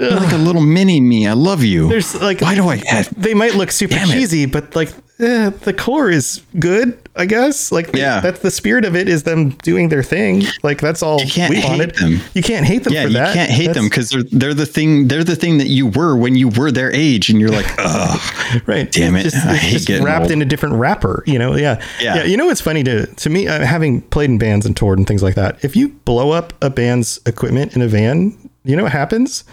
[0.00, 1.26] You're like a little mini me.
[1.26, 1.88] I love you.
[1.88, 3.12] There's like why do I have?
[3.20, 4.88] they might look super cheesy, but like
[5.18, 7.70] eh, the core is good, I guess.
[7.70, 8.20] Like Yeah.
[8.20, 10.44] that's the spirit of it is them doing their thing.
[10.62, 11.94] Like that's all You can't we hate wanted.
[11.96, 12.20] them.
[12.32, 13.34] You can't hate them Yeah, you that.
[13.34, 15.08] can't hate them because they're they're the thing.
[15.08, 18.62] They're the thing that you were when you were their age, and you're like, ugh.
[18.66, 19.24] right Damn it.
[19.24, 20.30] just, I hate just wrapped old.
[20.32, 22.24] in a different wrapper you know yeah Yeah.
[22.24, 25.06] you know what's funny to to me uh, having played in bands and toured and
[25.06, 28.82] things like that if you blow up a band's equipment in a van you know
[28.84, 29.44] what happens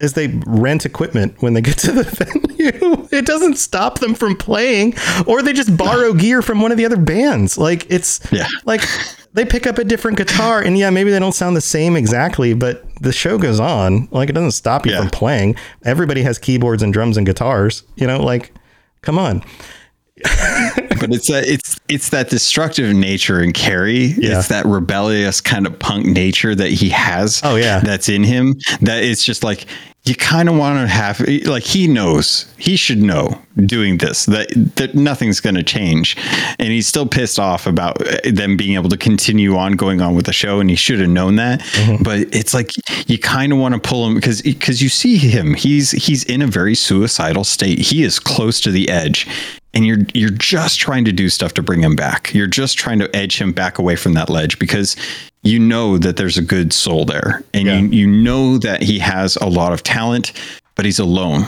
[0.00, 3.08] is they rent equipment when they get to the venue.
[3.10, 4.94] It doesn't stop them from playing,
[5.26, 7.58] or they just borrow gear from one of the other bands.
[7.58, 8.46] Like it's Yeah.
[8.64, 8.82] like
[9.32, 12.54] they pick up a different guitar, and yeah, maybe they don't sound the same exactly,
[12.54, 14.08] but the show goes on.
[14.12, 15.00] Like it doesn't stop you Yeah.
[15.00, 15.56] from playing.
[15.84, 17.82] Everybody has keyboards and drums and guitars.
[17.96, 18.52] You know, like
[19.02, 19.42] come on.
[21.00, 24.06] but it's that it's it's that destructive nature in Kerry.
[24.18, 24.38] Yeah.
[24.38, 27.40] It's that rebellious kind of punk nature that he has.
[27.44, 27.78] Oh, yeah.
[27.80, 28.56] that's in him.
[28.80, 29.66] That it's just like
[30.04, 34.48] you kind of want to have like he knows he should know doing this that
[34.76, 36.16] that nothing's going to change,
[36.58, 40.26] and he's still pissed off about them being able to continue on going on with
[40.26, 41.60] the show, and he should have known that.
[41.60, 42.02] Mm-hmm.
[42.02, 42.72] But it's like
[43.08, 46.40] you kind of want to pull him because because you see him he's he's in
[46.40, 47.78] a very suicidal state.
[47.78, 49.26] He is close to the edge
[49.74, 52.32] and you're you're just trying to do stuff to bring him back.
[52.32, 54.96] You're just trying to edge him back away from that ledge because
[55.48, 57.78] you know that there's a good soul there, and Yeah.
[57.78, 60.32] you you know that he has a lot of talent,
[60.74, 61.46] but he's alone.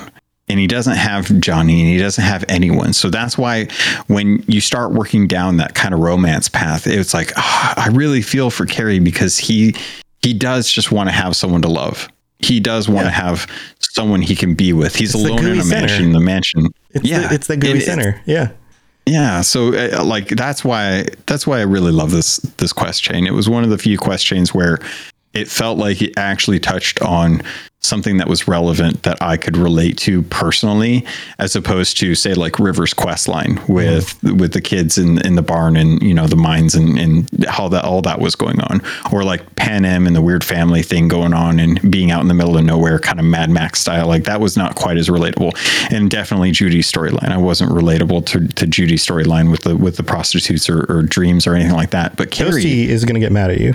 [0.48, 2.92] And he doesn't have Johnny and he doesn't have anyone.
[2.92, 3.68] So that's why
[4.08, 8.20] when you start working down that kind of romance path, it's like, ah, I really
[8.20, 9.76] feel for Kerry because he
[10.22, 12.08] he does just want to have someone to love.
[12.40, 13.46] He does want to have
[13.78, 14.96] someone he can be with.
[14.96, 15.86] He's It's alone in a center.
[15.86, 16.12] mansion.
[16.12, 16.66] The mansion.
[16.90, 18.20] It's yeah, the, it's the gooey it- center.
[18.26, 18.48] Yeah.
[19.06, 23.26] Yeah, so uh, like that's why that's why I really love this this quest chain.
[23.26, 24.78] It was one of the few quest chains where
[25.32, 27.42] it felt like it actually touched on
[27.80, 31.04] something that was relevant that I could relate to personally,
[31.38, 35.42] as opposed to say like River's quest line with with the kids in in the
[35.42, 38.82] barn and you know the mines and and how that all that was going on,
[39.12, 42.28] or like Pan Am and the weird family thing going on and being out in
[42.28, 44.06] the middle of nowhere, kind of Mad Max style.
[44.06, 45.52] Like that was not quite as relatable,
[45.90, 47.30] and definitely Judy's storyline.
[47.30, 51.46] I wasn't relatable to to Judy's storyline with the with the prostitutes or, or dreams
[51.46, 52.16] or anything like that.
[52.16, 53.74] But Kerry, Toasty is going to get mad at you.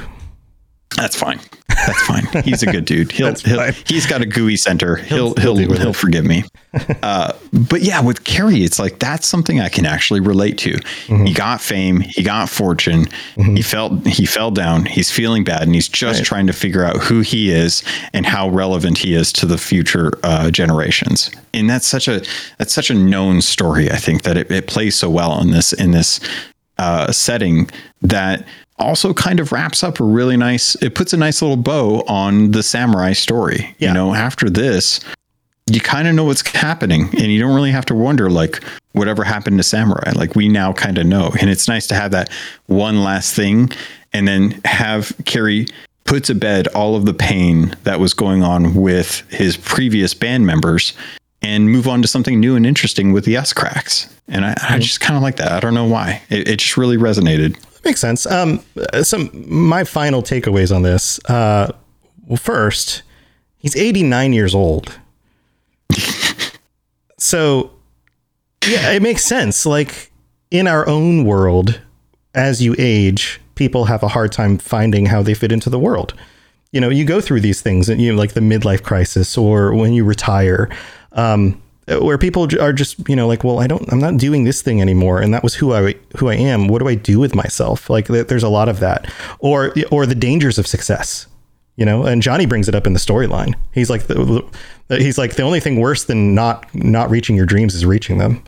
[0.96, 1.40] That's fine.
[1.68, 2.26] That's fine.
[2.44, 3.12] He's a good dude.
[3.12, 4.96] He'll, he'll he's got a gooey center.
[4.96, 6.44] He'll he'll he'll he'll, forgive me.
[7.02, 10.72] Uh, but yeah, with Kerry, it's like that's something I can actually relate to.
[10.74, 11.26] Mm-hmm.
[11.26, 12.02] He got fame.
[12.02, 13.06] He got fortune.
[13.36, 14.86] He felt he fell down.
[14.86, 17.82] He's feeling bad, and he's just trying to figure out who he is
[18.12, 21.32] and how relevant he is to the future uh, generations.
[21.54, 22.22] And that's such a
[22.58, 23.90] that's such a known story.
[23.90, 26.20] I think that it, it plays so well in this in this
[26.78, 27.70] uh, setting
[28.02, 28.46] that
[28.78, 32.52] also kind of wraps up a really nice it puts a nice little bow on
[32.52, 33.90] the samurai story Yeah.
[33.90, 35.00] you know after this
[35.72, 39.24] you kind of know what's happening and you don't really have to wonder like whatever
[39.24, 42.30] happened to samurai like we now kind of know and it's nice to have that
[42.68, 43.72] one last thing
[44.16, 45.68] and then have Kerry
[46.06, 50.46] put to bed all of the pain that was going on with his previous band
[50.46, 50.94] members
[51.42, 54.08] and move on to something new and interesting with the Us Cracks.
[54.28, 54.80] And I, I mm-hmm.
[54.80, 55.52] just kind of like that.
[55.52, 56.22] I don't know why.
[56.30, 57.58] It, it just really resonated.
[57.86, 58.26] Makes sense.
[58.26, 58.64] Um,
[58.94, 61.20] uh, some my final takeaways on this.
[61.26, 61.72] Uh,
[62.26, 63.04] well, first,
[63.58, 65.00] he's 89 years old.
[67.20, 67.72] so,
[68.68, 69.68] yeah, it makes sense.
[69.68, 70.12] Like
[70.50, 71.80] in our own world,
[72.34, 76.16] as you age, people have a hard time finding how they fit into the world.
[76.72, 79.76] You know, you go through these things, and you know, like the midlife crisis, or
[79.76, 80.70] when you retire.
[81.12, 84.62] Um, where people are just you know like well i don't i'm not doing this
[84.62, 86.68] thing anymore and that was who i who i am.
[86.68, 87.90] What do i do with myself?
[87.90, 89.12] Like there's a lot of that.
[89.40, 91.28] Or or the dangers of success
[91.78, 92.06] you know?
[92.06, 93.54] And johnny brings it up in the storyline.
[93.72, 94.44] He's like the,
[94.90, 98.44] he's like the only thing worse than not not reaching your dreams is reaching them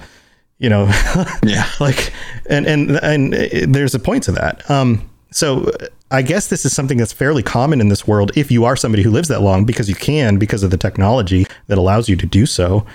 [0.60, 0.86] you know?
[1.44, 1.70] Yeah.
[1.80, 2.12] like
[2.50, 3.34] and and and
[3.76, 4.70] there's a point to that.
[4.70, 5.70] Um so
[6.10, 9.04] i guess this is something that's fairly common in this world if you are somebody
[9.04, 12.26] who lives that long because you can because of the technology that allows you to
[12.26, 12.86] do so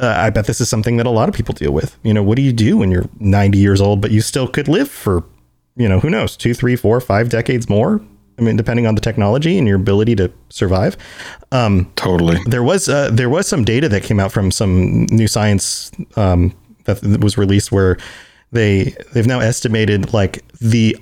[0.00, 2.22] uh, i bet this is something that a lot of people deal with you know
[2.22, 5.24] what do you do when you're 90 years old but you still could live for
[5.76, 8.00] you know who knows two three four five decades more
[8.38, 10.96] i mean depending on the technology and your ability to survive
[11.52, 12.38] Um, Totally.
[12.46, 16.52] there was uh, there was some data that came out from some new science um,
[16.84, 17.96] that was released where
[18.52, 20.96] they they've now estimated like the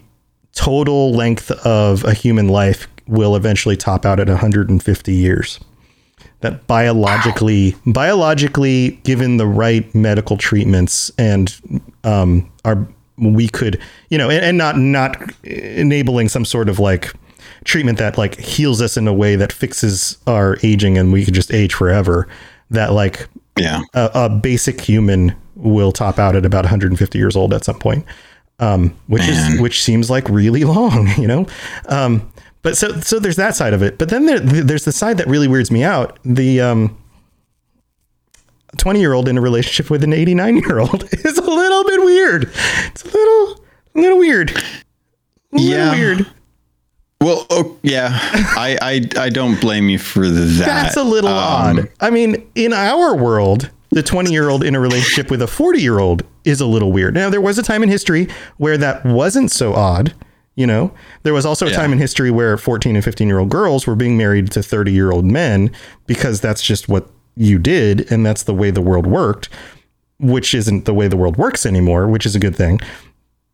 [0.54, 5.60] total length of a human life will eventually top out at 150 years.
[6.46, 11.54] That biologically biologically given the right medical treatments and
[12.04, 12.86] um, are
[13.18, 13.80] we could
[14.10, 17.12] you know and, and not not enabling some sort of like
[17.64, 21.34] treatment that like heals us in a way that fixes our aging and we could
[21.34, 22.28] just age forever
[22.70, 23.26] that like
[23.58, 23.80] Yeah.
[23.94, 28.04] a, a basic human will top out at about 150 years old at some point
[28.60, 31.44] um, which is which seems like really long you know
[31.88, 32.30] um,
[32.66, 35.26] but so so there's that side of it but then there, there's the side that
[35.28, 36.96] really weirds me out the um
[38.78, 42.00] 20 year old in a relationship with an 89 year old is a little bit
[42.04, 42.50] weird
[42.88, 43.64] it's a little
[43.94, 44.54] a little weird a
[45.52, 45.92] little Yeah.
[45.92, 46.26] weird
[47.20, 48.76] Well, oh, yeah, I,
[49.16, 50.66] I I don't blame you for that.
[50.66, 51.88] That's a little Um, odd.
[51.98, 55.80] I mean, in our world, the 20 year old in a relationship with a 40
[55.80, 57.14] year old is a little weird.
[57.14, 60.12] Now, there was a time in history where that wasn't so odd.
[60.56, 60.90] You know,
[61.22, 61.76] there was also a Yeah.
[61.76, 64.90] time in history where 14 and 15 year old girls were being married to 30
[64.90, 65.70] year old men
[66.06, 68.10] because that's just what you did.
[68.10, 69.50] And that's the way the world worked,
[70.18, 72.80] which isn't the way the world works anymore, which is a good thing.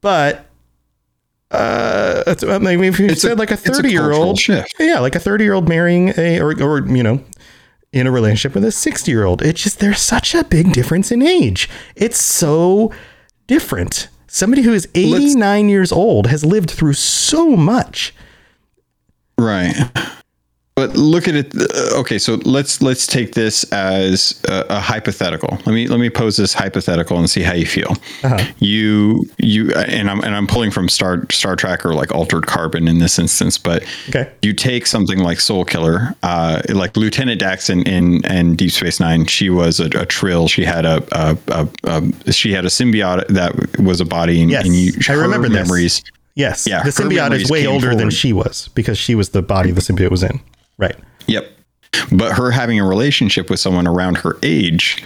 [0.00, 0.46] But,
[1.50, 4.38] uh, I mean, if you It's a- said like a it's a 30 year old,
[4.38, 4.74] shift.
[4.78, 7.20] yeah, like a 30 year old marrying a, or, or, you know,
[7.92, 9.42] in a relationship with a 60 year old.
[9.42, 11.68] It's just, there's such a big difference in age.
[11.96, 12.90] It's so
[13.48, 14.08] different.
[14.34, 18.14] Somebody who is 89 years old has lived through so much.
[19.36, 19.74] Right.
[20.74, 21.54] But look at it.
[21.54, 25.58] uh, Okay, so let's let's take this as a, a hypothetical.
[25.66, 27.90] Let me let me pose this hypothetical and see how you feel.
[28.24, 28.42] Uh-huh.
[28.58, 32.88] You you and I'm and I'm pulling from Star Star Trek or like Altered Carbon
[32.88, 34.30] in this instance, but Okay.
[34.40, 38.98] you take something like Soul Killer, uh, like Lieutenant Dax in, in, in Deep Space
[38.98, 39.26] Nine.
[39.26, 40.48] She was a, a trill.
[40.48, 44.64] She had a, a, a, she had a symbiote that was a body, and, Yes,
[44.64, 45.68] and you, I remember this.
[45.68, 46.02] memories.
[46.34, 46.66] Yes.
[46.66, 49.82] Yeah, the symbiote is way older than she was because she was the body the
[49.82, 50.40] symbiote was in.
[50.78, 50.96] Right.
[51.26, 51.50] Yep.
[52.10, 55.02] But her having a relationship with someone around her age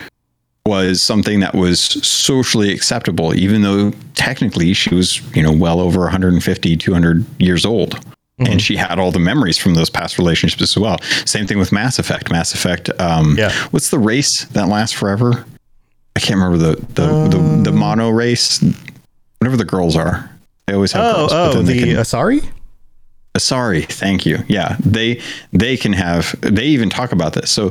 [0.65, 6.01] was something that was socially acceptable, even though technically she was, you know, well over
[6.01, 7.95] 150, 200 years old.
[8.41, 8.53] Mm-hmm.
[8.53, 10.99] And she had all the memories from those past relationships as well.
[11.25, 12.31] Same thing with Mass Effect.
[12.31, 12.91] Mass Effect.
[13.01, 13.51] Um, Yeah.
[13.71, 15.45] What's the race that lasts forever?
[16.17, 18.63] I can't remember the the, the, the mono race.
[19.39, 20.29] Whatever the girls are,
[20.67, 21.33] they always have Oh, girls.
[21.33, 22.47] but oh, the can- Asari?
[23.39, 24.39] Sorry, thank you.
[24.49, 25.21] Yeah, they
[25.53, 26.35] they can have.
[26.41, 27.51] They even talk about this.
[27.51, 27.71] So,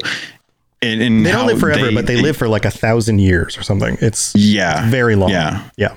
[0.82, 3.64] and, and They don't live forever, but they live for like a thousand years or
[3.64, 3.98] something.
[4.02, 5.30] It's Yeah, very long.
[5.32, 5.96] Yeah, Yeah.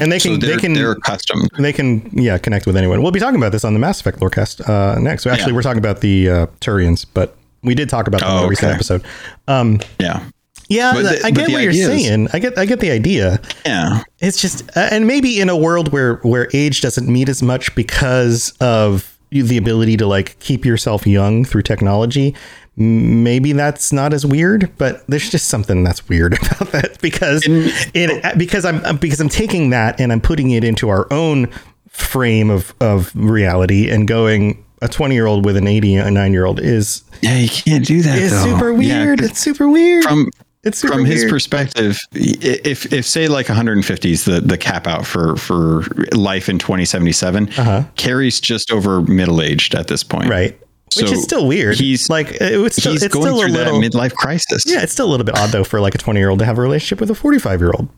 [0.00, 1.50] And they can, they're they can, they're accustomed.
[1.58, 4.20] they can yeah connect with anyone we'll be talking about this on the mass effect
[4.20, 5.56] lorecast uh next so actually Yeah.
[5.56, 8.48] we're talking about the uh turians but we did talk about them in Oh, a
[8.48, 9.02] recent episode
[9.48, 10.24] um Yeah,
[10.72, 13.40] yeah the- i get what you're idea is- saying i get i get the idea
[13.66, 17.42] yeah, it's just uh, and maybe in a world where where age doesn't mean as
[17.42, 22.34] much because of the ability to like keep yourself young through technology
[22.76, 28.38] maybe that's not as weird but there's just something that's weird about that because it
[28.38, 31.50] because I'm because I'm taking that and I'm putting it into our own
[31.88, 36.60] frame of of reality and going a 20 year old with an 89 year old
[36.60, 37.38] is yeah.
[37.38, 38.30] You can't do that.
[38.30, 38.44] though.
[38.44, 40.30] super Yeah, it's super weird from
[40.64, 41.30] it's from his weird.
[41.30, 45.82] perspective, if if say like 150 is the the cap out for for
[46.14, 47.48] life in 2077,
[47.96, 50.32] Kerry's just over middle aged at this point, Uh-huh.
[50.34, 50.58] right
[50.96, 53.80] which is still weird He's like it's still, he's it's going still a through little
[53.80, 54.62] that midlife crisis.
[54.66, 56.44] Yeah, it's still a little bit odd though for like a 20 year old to
[56.44, 57.88] have a relationship with a 45 year old.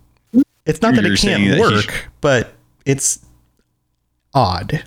[0.64, 2.52] It's not that You're it can't that work, but
[2.86, 3.18] it's
[4.32, 4.84] odd.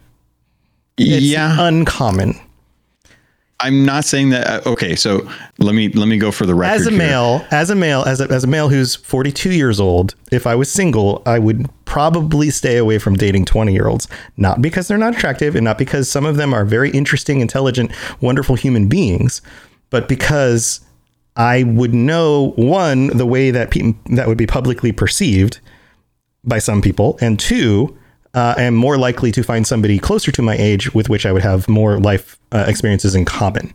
[0.98, 1.56] It's yeah.
[1.60, 2.40] uncommon.
[3.60, 4.46] I'm not saying that.
[4.68, 5.28] uh, Okay, so
[5.58, 6.76] let me let me go for the record.
[6.82, 7.00] As a here.
[7.00, 10.54] male, as a male, as a, as a male who's 42 years old, if I
[10.54, 14.08] was single, I would probably stay away from dating 20 year olds.
[14.38, 17.92] Not because they're not attractive and not because some of them are very interesting, intelligent,
[18.22, 19.42] wonderful human beings,
[19.90, 20.82] but because
[21.36, 25.60] I would know one, the way that pe- that would be publicly perceived
[26.44, 27.97] by some people, and two,
[28.38, 31.44] uh, am more likely to find somebody closer to my age with which I would
[31.52, 33.74] have more life uh, experiences in common.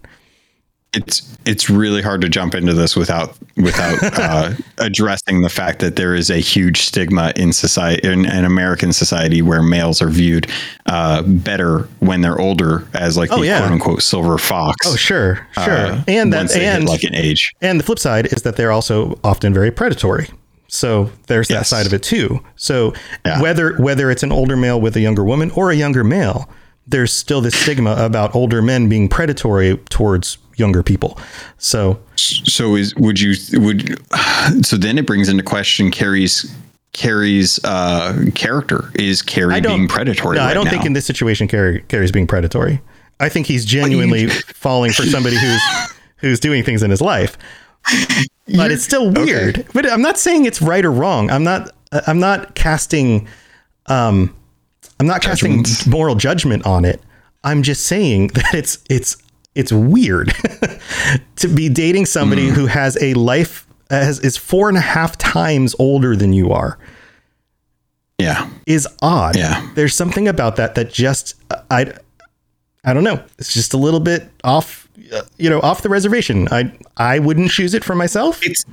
[0.94, 3.96] it's it's really hard to jump into this without without
[4.28, 8.92] uh, addressing the fact that there is a huge stigma in society in, in American
[8.92, 10.46] society where males are viewed
[10.94, 13.59] uh, better when they're older as like the Oh, yeah.
[13.60, 14.76] quote unquote silver fox.
[14.86, 15.34] Oh, sure,
[15.64, 17.43] sure, uh, and that once they hit, and like an age.
[17.62, 20.28] and the flip side is that they're also often very predatory.
[20.74, 22.40] So there's that side of it too.
[22.57, 22.94] So
[23.27, 23.43] Yeah.
[23.43, 26.49] whether whether it's an older male with a younger woman or a younger male,
[26.86, 31.19] there's still this stigma about older men being predatory towards younger people.
[31.59, 33.99] So So is would you would
[34.65, 36.51] so then it brings into question Kerry's
[36.94, 40.36] Kerry's uh, character is Kerry being predatory.
[40.36, 40.70] No, I don't now?
[40.70, 42.81] think in this situation Kerry Kerry's being predatory.
[43.20, 45.61] I think he's genuinely falling for somebody who's
[46.16, 47.36] who's doing things in his life.
[48.57, 49.66] But it's still weird.
[49.73, 51.31] But I'm not saying it's right or wrong.
[51.31, 51.70] I'm not
[52.07, 53.29] I'm not casting
[53.87, 54.35] um
[55.01, 57.01] I'm not casting moral judgment on it.
[57.45, 59.16] I'm just saying that it's it's
[59.55, 60.33] it's weird
[61.37, 62.55] to be dating somebody Hmm.
[62.55, 66.79] who has a life has is four and a half times older than you are
[68.19, 68.49] Yeah.
[68.66, 69.37] is odd.
[69.37, 69.69] Yeah.
[69.74, 71.35] There's something about that that just
[71.70, 71.93] I
[72.85, 73.23] I don't know.
[73.39, 74.81] It's just a little bit off uh,
[75.12, 76.49] Uh, you know, off the reservation.
[76.51, 78.41] I I wouldn't choose it for myself.
[78.43, 78.65] It's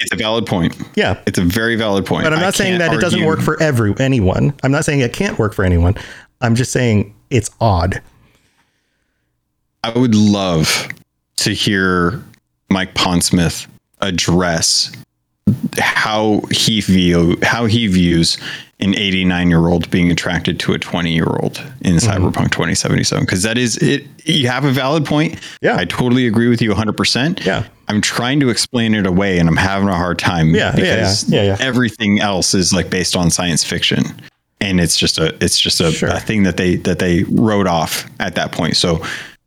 [0.00, 0.76] it's a valid point.
[0.94, 1.20] Yeah.
[1.26, 2.24] It's a very valid point.
[2.24, 4.54] But I'm not saying that it doesn't work for every anyone.
[4.62, 5.94] I'm not saying it can't work for anyone.
[6.40, 8.02] I'm just saying it's odd.
[9.84, 10.88] I would love
[11.36, 12.22] to hear
[12.70, 13.66] Mike Pondsmith
[14.00, 14.92] address
[15.78, 18.36] how he view how he views
[18.78, 22.24] an 89 year old being attracted to a 20 year old in Mm-hmm.
[22.24, 24.06] Cyberpunk 2077 because that is it.
[24.24, 25.40] You have a valid point.
[25.62, 25.76] Yeah.
[25.76, 26.92] I totally agree with you 100.
[26.96, 27.64] percent Yeah.
[27.88, 30.54] I'm trying to explain it away and I'm having a hard time.
[30.54, 31.56] Yeah, yeah, because yeah, yeah, yeah.
[31.60, 34.02] everything else is like based on science fiction.
[34.60, 36.08] And it's just a it's just a, Sure.
[36.10, 38.76] a thing that they that they wrote off at that point.
[38.76, 39.04] So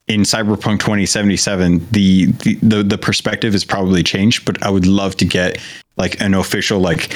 [0.08, 5.16] in Cyberpunk 2077, the, the the the perspective has probably changed, but I would love
[5.18, 5.60] to get
[5.98, 7.16] like an official like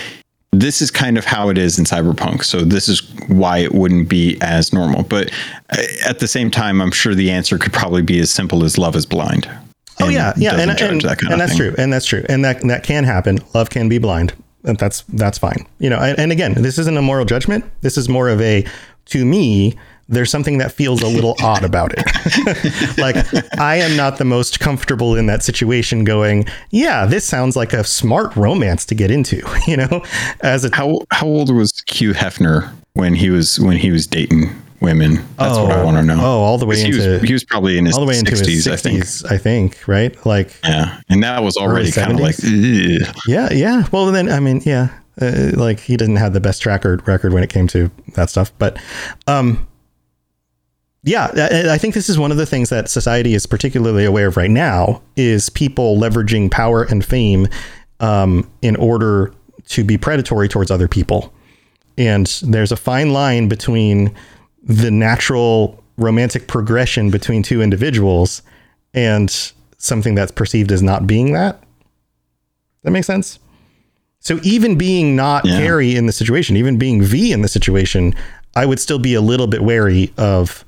[0.54, 4.08] this is kind of how it is in cyberpunk so this is why it wouldn't
[4.08, 5.32] be as normal but
[5.72, 8.78] uh, at the same time i'm sure the answer could probably be as simple as
[8.78, 9.50] love is blind
[10.00, 11.58] Oh yeah, yeah, and, and, that kind and of that's thing.
[11.60, 13.38] true, and that's true, and that that can happen.
[13.54, 14.34] Love can be blind.
[14.64, 15.68] And That's that's fine.
[15.80, 17.66] You know, and, and again, this isn't a moral judgment.
[17.82, 18.66] This is more of a
[19.08, 19.76] to me.
[20.10, 22.98] There's something that feels a little odd about it.
[22.98, 23.16] like
[23.60, 26.04] I am not the most comfortable in that situation.
[26.04, 29.42] Going, yeah, this sounds like a smart romance to get into.
[29.68, 30.04] You know,
[30.42, 34.50] as a how how old was Hugh Hefner when he was when he was dating
[34.82, 37.06] women that's what i Oh, want to know oh, all the way 'Cause he was,
[37.06, 39.38] into- he was probably in his all the way into 60s, his i think I
[39.38, 40.26] think, right?
[40.26, 43.16] Like yeah and that was already kind of like ugh.
[43.26, 43.86] Yeah, yeah.
[43.94, 44.90] Well, then I mean, yeah,
[45.22, 48.52] uh, like he didn't have the best track record when it came to that stuff,
[48.60, 48.78] but
[49.28, 49.66] um,
[51.04, 54.38] yeah, I, think this is one of the things that society is particularly aware of
[54.38, 57.48] right now is people leveraging power and fame
[58.00, 59.34] um, in order
[59.68, 61.34] to be predatory towards other people,
[61.98, 64.16] and there's a fine line between
[64.64, 68.42] the natural romantic progression between two individuals
[68.94, 71.62] and something that's perceived as not being that.
[72.84, 73.40] That makes sense.
[74.20, 75.60] So even being not Yeah.
[75.60, 78.16] Kerry in the situation, even being V in the situation,
[78.56, 80.64] I would still be a little bit wary of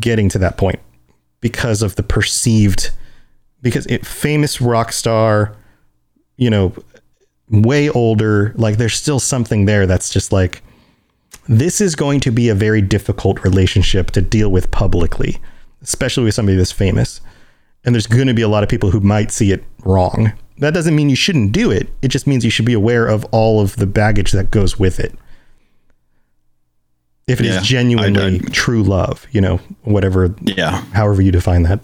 [0.00, 0.80] getting to that point
[1.40, 2.90] because of the perceived
[3.62, 5.54] because it famous rock star,
[6.36, 6.74] you know,
[7.48, 10.62] way older, like there's still something there that's just like
[11.48, 15.40] this is going to be a very difficult relationship to deal with publicly,
[15.82, 17.20] especially with somebody this famous.
[17.84, 20.32] And there's going to be a lot of people who might see it wrong.
[20.58, 21.88] That doesn't mean you shouldn't do it.
[22.00, 25.00] It just means you should be aware of all of the baggage that goes with
[25.00, 25.18] it.
[27.32, 31.32] If it is Yeah, genuinely I- I- true love, you know, whatever, yeah however you
[31.32, 31.80] define that.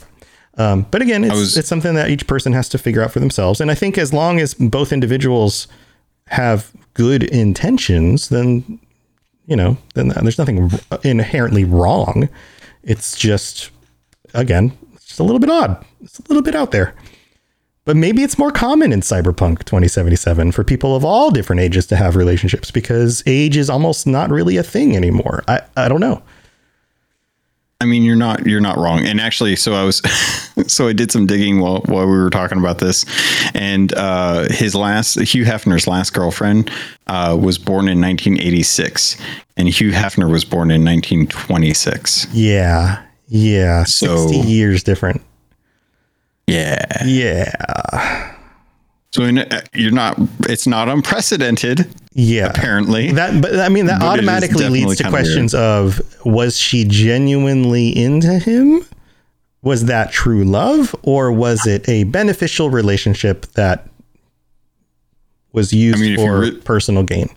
[0.57, 3.20] Um, but again, it's, was- it's something that each person has to figure out for
[3.20, 3.61] themselves.
[3.61, 5.69] And I think as long as both individuals
[6.27, 8.79] have good intentions, then
[9.47, 10.70] you know, then there's nothing
[11.05, 12.29] inherently wrong.
[12.83, 13.70] It's just,
[14.35, 15.83] again, it's just a little bit odd.
[16.03, 16.93] It's a little bit out there.
[17.89, 21.97] But maybe it's more common in Cyberpunk 2077 for people of all different ages to
[21.97, 25.43] have relationships because age is almost not really a thing anymore.
[25.48, 26.23] I, I don't know.
[27.81, 29.06] I mean, you're not you're not wrong.
[29.06, 30.02] And actually, so I was
[30.66, 33.06] so I did some digging while while we were talking about this,
[33.55, 36.70] and uh, his last Hugh Hefner's last girlfriend
[37.06, 39.16] uh, was born in 1986,
[39.56, 42.27] and Hugh Hefner was born in 1926.
[42.35, 43.02] Yeah.
[43.28, 43.85] Yeah.
[43.85, 45.23] So- 60 years different.
[46.49, 47.05] Yeah.
[47.05, 48.35] Yeah.
[49.12, 50.16] So in, uh, you're not.
[50.41, 52.47] It's not unprecedented, Yeah.
[52.51, 53.11] apparently.
[53.12, 57.97] That, but I mean, that But automatically leads to kinda questions of was she genuinely
[57.97, 58.85] into him?
[59.62, 63.89] Was that true love, or was it a beneficial relationship that
[65.53, 67.29] was used mean, for re- personal gain?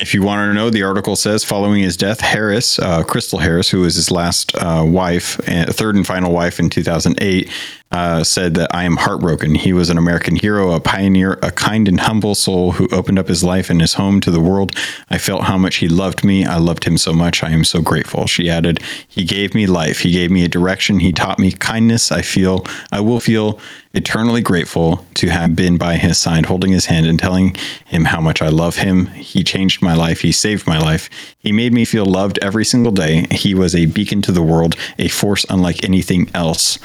[0.00, 3.68] If you want to know, the article says following his death, Harris, uh, Crystal Harris,
[3.68, 7.50] who was his last uh, wife, uh, third and final wife in 2008,
[7.90, 9.54] uh, said that I am heartbroken.
[9.54, 13.28] He was an American hero, a pioneer, a kind and humble soul who opened up
[13.28, 14.72] his life and his home to the world.
[15.10, 16.44] I felt how much he loved me.
[16.44, 17.42] I loved him so much.
[17.42, 18.26] I am so grateful.
[18.26, 20.00] She added, He gave me life.
[20.00, 21.00] He gave me a direction.
[21.00, 22.12] He taught me kindness.
[22.12, 23.58] I feel, I will feel
[23.94, 27.56] eternally grateful to have been by his side, holding his hand and telling
[27.86, 29.06] him how much I love him.
[29.06, 30.20] He changed my life.
[30.20, 31.08] He saved my life.
[31.38, 33.26] He made me feel loved every single day.
[33.30, 36.78] He was a beacon to the world, a force unlike anything else.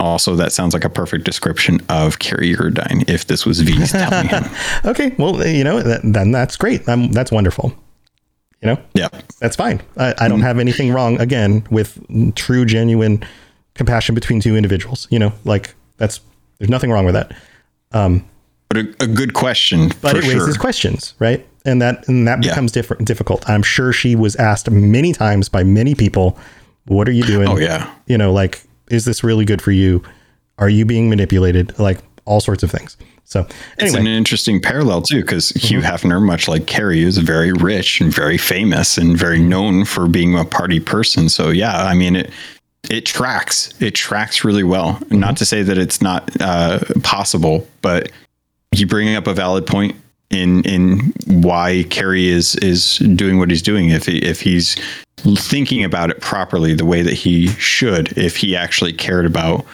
[0.00, 4.28] Also, that sounds like a perfect description of Kerry Eurodyne if this was V's telling
[4.28, 4.44] him.
[4.84, 6.88] Okay, well, you know, that, then that's great.
[6.88, 7.74] Um, that's wonderful.
[8.62, 9.08] You know, Yeah.
[9.40, 9.80] that's fine.
[9.96, 11.98] I, I don't have anything wrong again with
[12.36, 13.24] true, genuine
[13.74, 15.08] compassion between two individuals.
[15.10, 16.20] You know, like that's
[16.58, 17.32] there's nothing wrong with that.
[17.90, 20.54] But a, a good question But it raises sure.
[20.54, 21.44] questions, right?
[21.64, 22.50] And that and that Yeah.
[22.50, 23.48] becomes different difficult.
[23.48, 26.38] I'm sure she was asked many times by many people,
[26.86, 27.92] "What are you doing?" Oh, yeah.
[28.06, 30.02] You know, like, is this really good for you?
[30.58, 31.78] Are you being manipulated?
[31.78, 32.96] Like all sorts of things.
[33.24, 33.46] So
[33.78, 36.08] It's an interesting parallel too, because Hugh Mm-hmm.
[36.08, 40.36] Hefner, much like Kerry, is very rich and very famous and very known for being
[40.38, 41.28] a party person.
[41.28, 42.30] So yeah, I mean, it
[42.88, 43.74] it tracks.
[43.82, 44.98] It tracks really well.
[45.10, 48.10] Not to say that it's not uh, possible, but
[48.72, 49.94] you bring up a valid point
[50.30, 53.90] in in why Kerry is is doing what he's doing.
[53.90, 54.76] If he, if he's
[55.18, 59.64] thinking about it properly, the way that he should, if he actually cared about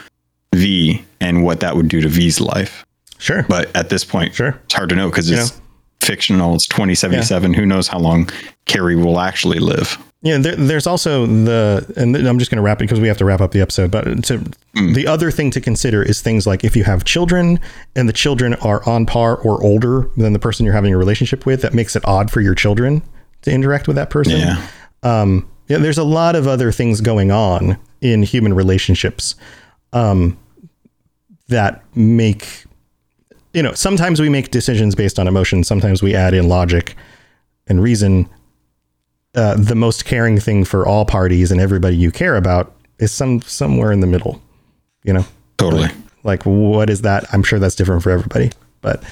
[0.54, 2.84] V and what that would do to V's life.
[3.18, 3.44] Sure.
[3.48, 4.58] But at this point, Sure.
[4.64, 5.60] it's hard to know because it's
[6.00, 6.54] fictional.
[6.54, 7.54] It's 2077.
[7.54, 8.28] Who knows how long
[8.66, 9.98] Kerry will actually live?
[10.22, 13.18] Yeah, there, there's also the, and I'm just going to wrap it because we have
[13.18, 13.90] to wrap up the episode.
[13.90, 14.38] But to,
[14.74, 14.94] mm.
[14.94, 17.60] the other thing to consider is things like if you have children
[17.94, 21.44] and the children are on par or older than the person you're having a relationship
[21.44, 23.02] with, that makes it odd for your children
[23.42, 24.38] to interact with that person.
[24.38, 24.66] Yeah.
[25.04, 29.34] Um, yeah, there's a lot of other things going on in human relationships
[29.92, 30.36] um,
[31.48, 32.64] that make,
[33.52, 36.96] you know, sometimes we make decisions based on emotion, sometimes we add in logic
[37.66, 38.28] and reason.
[39.34, 43.42] Uh, the most caring thing for all parties and everybody you care about is some
[43.42, 44.40] somewhere in the middle,
[45.02, 45.24] you know.
[45.56, 45.88] Totally.
[46.22, 47.24] Like, what is that?
[47.32, 49.02] I'm sure that's different for everybody, but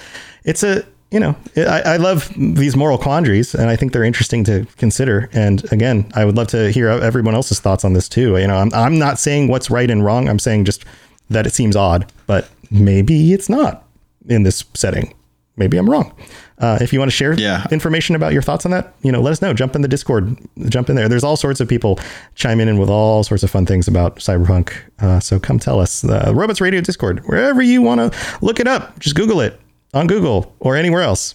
[0.45, 4.45] it's a, you know, I, I love these moral quandaries and I think they're interesting
[4.45, 5.29] to consider.
[5.33, 8.37] And again, I would love to hear everyone else's thoughts on this too.
[8.39, 10.29] You know, I'm, I'm not saying what's right and wrong.
[10.29, 10.85] I'm saying just
[11.31, 13.87] that it seems odd, but maybe it's not
[14.29, 15.15] in this setting.
[15.57, 16.15] Maybe I'm wrong.
[16.59, 17.67] Uh, if you want to share Yeah.
[17.71, 19.53] information about your thoughts on that, you know, let us know.
[19.53, 20.37] Jump in the Discord.
[20.69, 21.09] Jump in there.
[21.09, 21.99] There's all sorts of people
[22.37, 24.73] chiming in with all sorts of fun things about cyberpunk.
[25.01, 26.01] Uh, so come tell us.
[26.01, 29.61] The Robots Radio Discord, wherever you want to look it up, just Google it
[29.95, 31.35] on Google or anywhere else,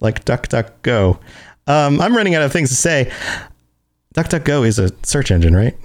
[0.00, 1.18] like DuckDuckGo.
[1.66, 3.10] Um, I'm running out of things to say.
[4.14, 5.76] DuckDuckGo is a search engine, right?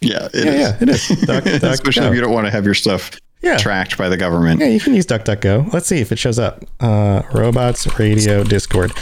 [0.00, 0.28] Yeah.
[0.32, 0.60] It Yeah, is.
[0.60, 1.08] yeah, it is.
[1.26, 2.08] Duck, duck, Especially go.
[2.08, 3.10] if you don't want to have your stuff
[3.42, 3.56] Yeah.
[3.58, 4.60] tracked by the government.
[4.60, 5.72] Yeah, you can use DuckDuckGo.
[5.72, 6.64] Let's see if it shows up.
[6.80, 8.92] Uh, Robots Radio Discord.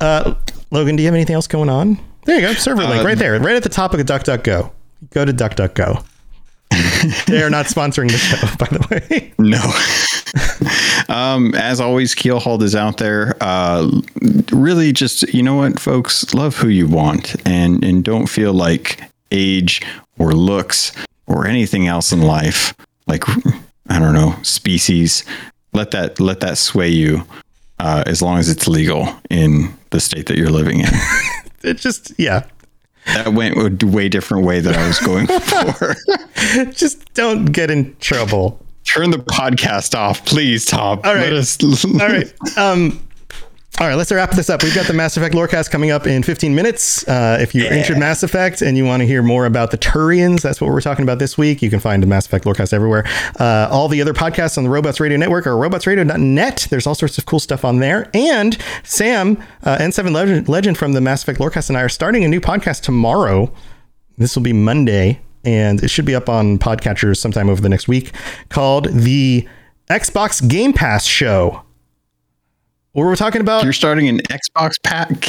[0.00, 0.34] Uh,
[0.70, 1.98] Logan, do you have anything else going on?
[2.24, 2.52] There you go.
[2.54, 4.70] Server link right there, right at the top of DuckDuckGo.
[5.10, 6.04] Go to DuckDuckGo.
[7.26, 9.32] they are not sponsoring the show, by the way.
[9.38, 9.62] No.
[11.14, 13.36] um, as always, Keelhauled is out there.
[13.40, 14.00] Uh,
[14.50, 19.00] really, just you know what, folks, love who you want, and and don't feel like
[19.30, 19.82] age
[20.18, 20.92] or looks
[21.26, 22.74] or anything else in life,
[23.06, 23.22] like
[23.88, 25.24] I don't know, species.
[25.72, 27.24] Let that let that sway you,
[27.78, 30.90] uh, as long as it's legal in the state that you're living in.
[31.62, 32.44] It just, yeah.
[33.06, 35.94] That went a way different way than I was going for.
[36.72, 38.60] Just don't get in trouble.
[38.84, 41.00] Turn the podcast off, please, Tom.
[41.04, 41.24] All right.
[41.24, 42.32] Let us- All right.
[42.58, 43.05] Um,
[43.78, 44.62] all right, let's wrap this up.
[44.62, 47.06] We've got the Mass Effect Lorecast coming up in 15 minutes.
[47.06, 50.40] Uh, if you're into Mass Effect and you want to hear more about the Turians,
[50.40, 51.60] that's what we're talking about this week.
[51.60, 53.04] You can find the Mass Effect Lorecast everywhere.
[53.38, 56.68] Uh, all the other podcasts on the Robots Radio Network are robotsradio.net.
[56.70, 58.08] There's all sorts of cool stuff on there.
[58.14, 62.24] And Sam, uh, N7 Legend, Legend from the Mass Effect Lorecast and I are starting
[62.24, 63.52] a new podcast tomorrow.
[64.16, 67.88] This will be Monday, and it should be up on podcatchers sometime over the next
[67.88, 68.12] week
[68.48, 69.46] called the
[69.90, 71.65] Xbox Game Pass Show.
[72.96, 75.22] Where we're talking about You're starting an Xbox pack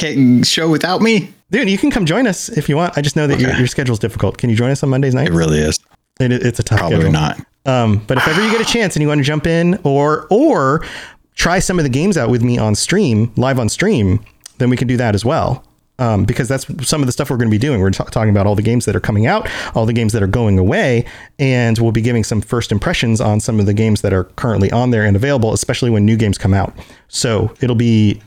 [0.46, 1.34] show without me?
[1.52, 2.98] Dude, you can come join us if you want.
[2.98, 4.38] I just know that your, your schedule's difficult.
[4.38, 5.28] Can you join us on Mondays night?
[5.28, 5.78] It really is.
[6.18, 7.12] It, it's a tough Probably schedule.
[7.12, 7.42] not.
[7.66, 10.28] Um, but if ever you get a chance and you want to jump in or
[10.30, 10.86] or
[11.36, 14.24] try some of the games out with me on stream, live on stream,
[14.60, 15.67] then we can do that as well.
[16.00, 17.82] Um, because that's some of the stuff we're going to be doing.
[17.82, 20.22] We're ta- talking about all the games that are coming out, all the games that
[20.22, 21.06] are going away,
[21.40, 24.72] and we'll be giving some first impressions on some of the games that are currently
[24.72, 26.72] on there and available, especially when new games come out.
[27.08, 28.22] So it'll be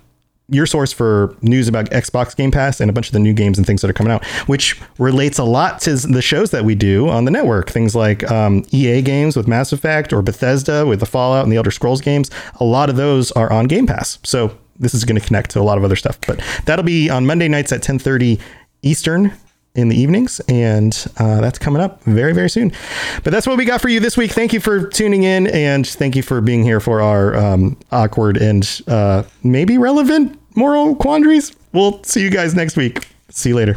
[0.51, 3.57] your source for news about Xbox Game Pass and a bunch of the new games
[3.57, 6.75] and things that are coming out, which relates a lot to the shows that we
[6.75, 7.71] do on the network.
[7.71, 11.57] Things like um, EA games with Mass Effect or Bethesda with the Fallout and the
[11.57, 12.31] Elder Scrolls games.
[12.59, 14.19] A lot of those are on Game Pass.
[14.25, 16.19] So this is going to connect to a lot of other stuff.
[16.27, 18.41] But that'll be on Monday nights at 10:30
[18.83, 19.33] Eastern
[19.77, 22.73] in the evenings and uh, that's coming up very very soon.
[23.23, 24.33] But that's what we got for you this week.
[24.33, 28.37] Thank you for tuning in and thank you for being here for our um, awkward
[28.37, 31.55] and uh, maybe relevant moral quandaries.
[31.73, 33.07] We'll see you guys next week.
[33.29, 33.77] See you later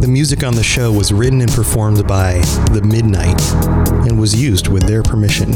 [0.00, 2.38] The music on the show was written and performed by
[2.72, 3.38] The Midnight
[4.08, 5.50] and was used with their permission.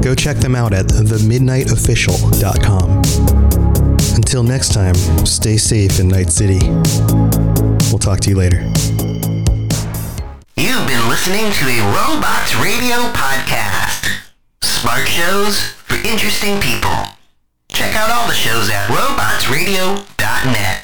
[0.00, 3.02] Go check them out at themidnightofficial.com.
[4.16, 6.58] Until next time, stay safe in Night City.
[7.90, 8.58] We'll talk to you later.
[10.56, 14.10] You've been listening to a Robots Radio podcast.
[14.62, 16.90] Smart shows for interesting people.
[17.68, 20.83] Check out all the shows at robotsradio.net.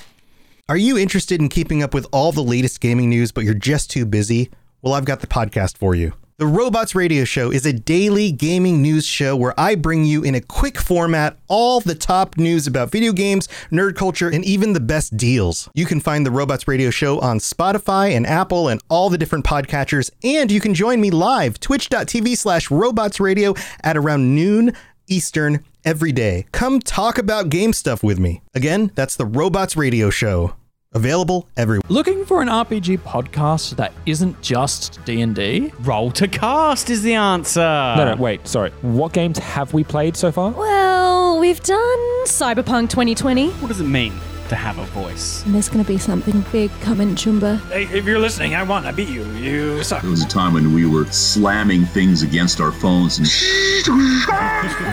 [0.71, 3.91] Are you interested in keeping up with all the latest gaming news, but you're just
[3.91, 4.51] too busy?
[4.83, 6.13] Well, I've got the podcast for you.
[6.37, 10.37] The Robots Radio Show is a daily gaming news show where I bring you in
[10.37, 14.79] a quick format all the top news about video games, nerd culture, and even the
[14.79, 15.69] best deals.
[15.75, 19.45] You can find the Robots Radio Show on Spotify and Apple and all the different
[19.45, 24.73] podcatchers, and you can join me live, twitch.tv slash robots radio at around noon
[25.09, 26.47] Eastern every day.
[26.53, 28.41] Come talk about game stuff with me.
[28.55, 30.55] Again, that's the Robots Radio Show.
[30.93, 31.83] Available everywhere.
[31.89, 35.73] Looking for an RPG podcast that isn't just D&D?
[35.83, 37.61] Role to cast is the answer.
[37.61, 38.73] No, no, wait, sorry.
[38.83, 40.51] What games have we played so far?
[40.51, 43.51] Well, we've done Cyberpunk 2020.
[43.51, 44.15] What does it mean
[44.51, 45.45] to have a voice?
[45.47, 47.57] And there's going to be something big coming, Chumba.
[47.71, 48.85] Hey, if you're listening, I won.
[48.85, 49.25] I beat you.
[49.33, 50.03] You suck.
[50.03, 53.29] There was a time when we were slamming things against our phones and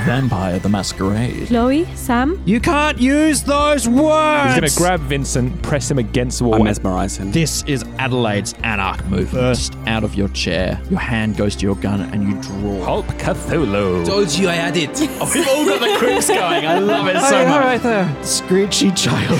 [0.05, 1.47] Vampire the Masquerade.
[1.47, 4.53] Chloe, Sam, You can't use those words.
[4.53, 6.61] He's gonna grab Vincent, press him against the wall.
[6.61, 7.31] I mesmerize him.
[7.31, 9.29] This is Adelaide's Anarch move.
[9.29, 10.79] First out of your chair.
[10.89, 12.83] Your hand goes to your gun and you draw.
[12.83, 14.05] Hulk Cthulhu.
[14.05, 14.89] Told you I had it.
[15.19, 16.65] Oh, we've all got the quips going.
[16.65, 17.81] I love it so much.
[17.81, 18.23] there.
[18.23, 19.39] Screechy child.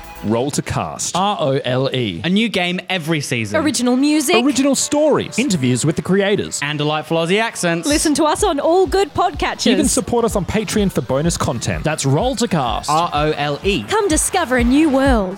[0.23, 1.15] Role to cast.
[1.15, 2.21] R O L E.
[2.23, 3.59] A new game every season.
[3.61, 4.35] Original music.
[4.45, 5.39] Original stories.
[5.39, 6.59] Interviews with the creators.
[6.61, 7.87] and delightful Aussie accents.
[7.87, 9.65] Listen to us on all good podcatchers.
[9.65, 11.83] You can support us on Patreon for bonus content.
[11.83, 12.89] That's Role to Cast.
[12.89, 13.83] R O L E.
[13.83, 15.37] Come discover a new world.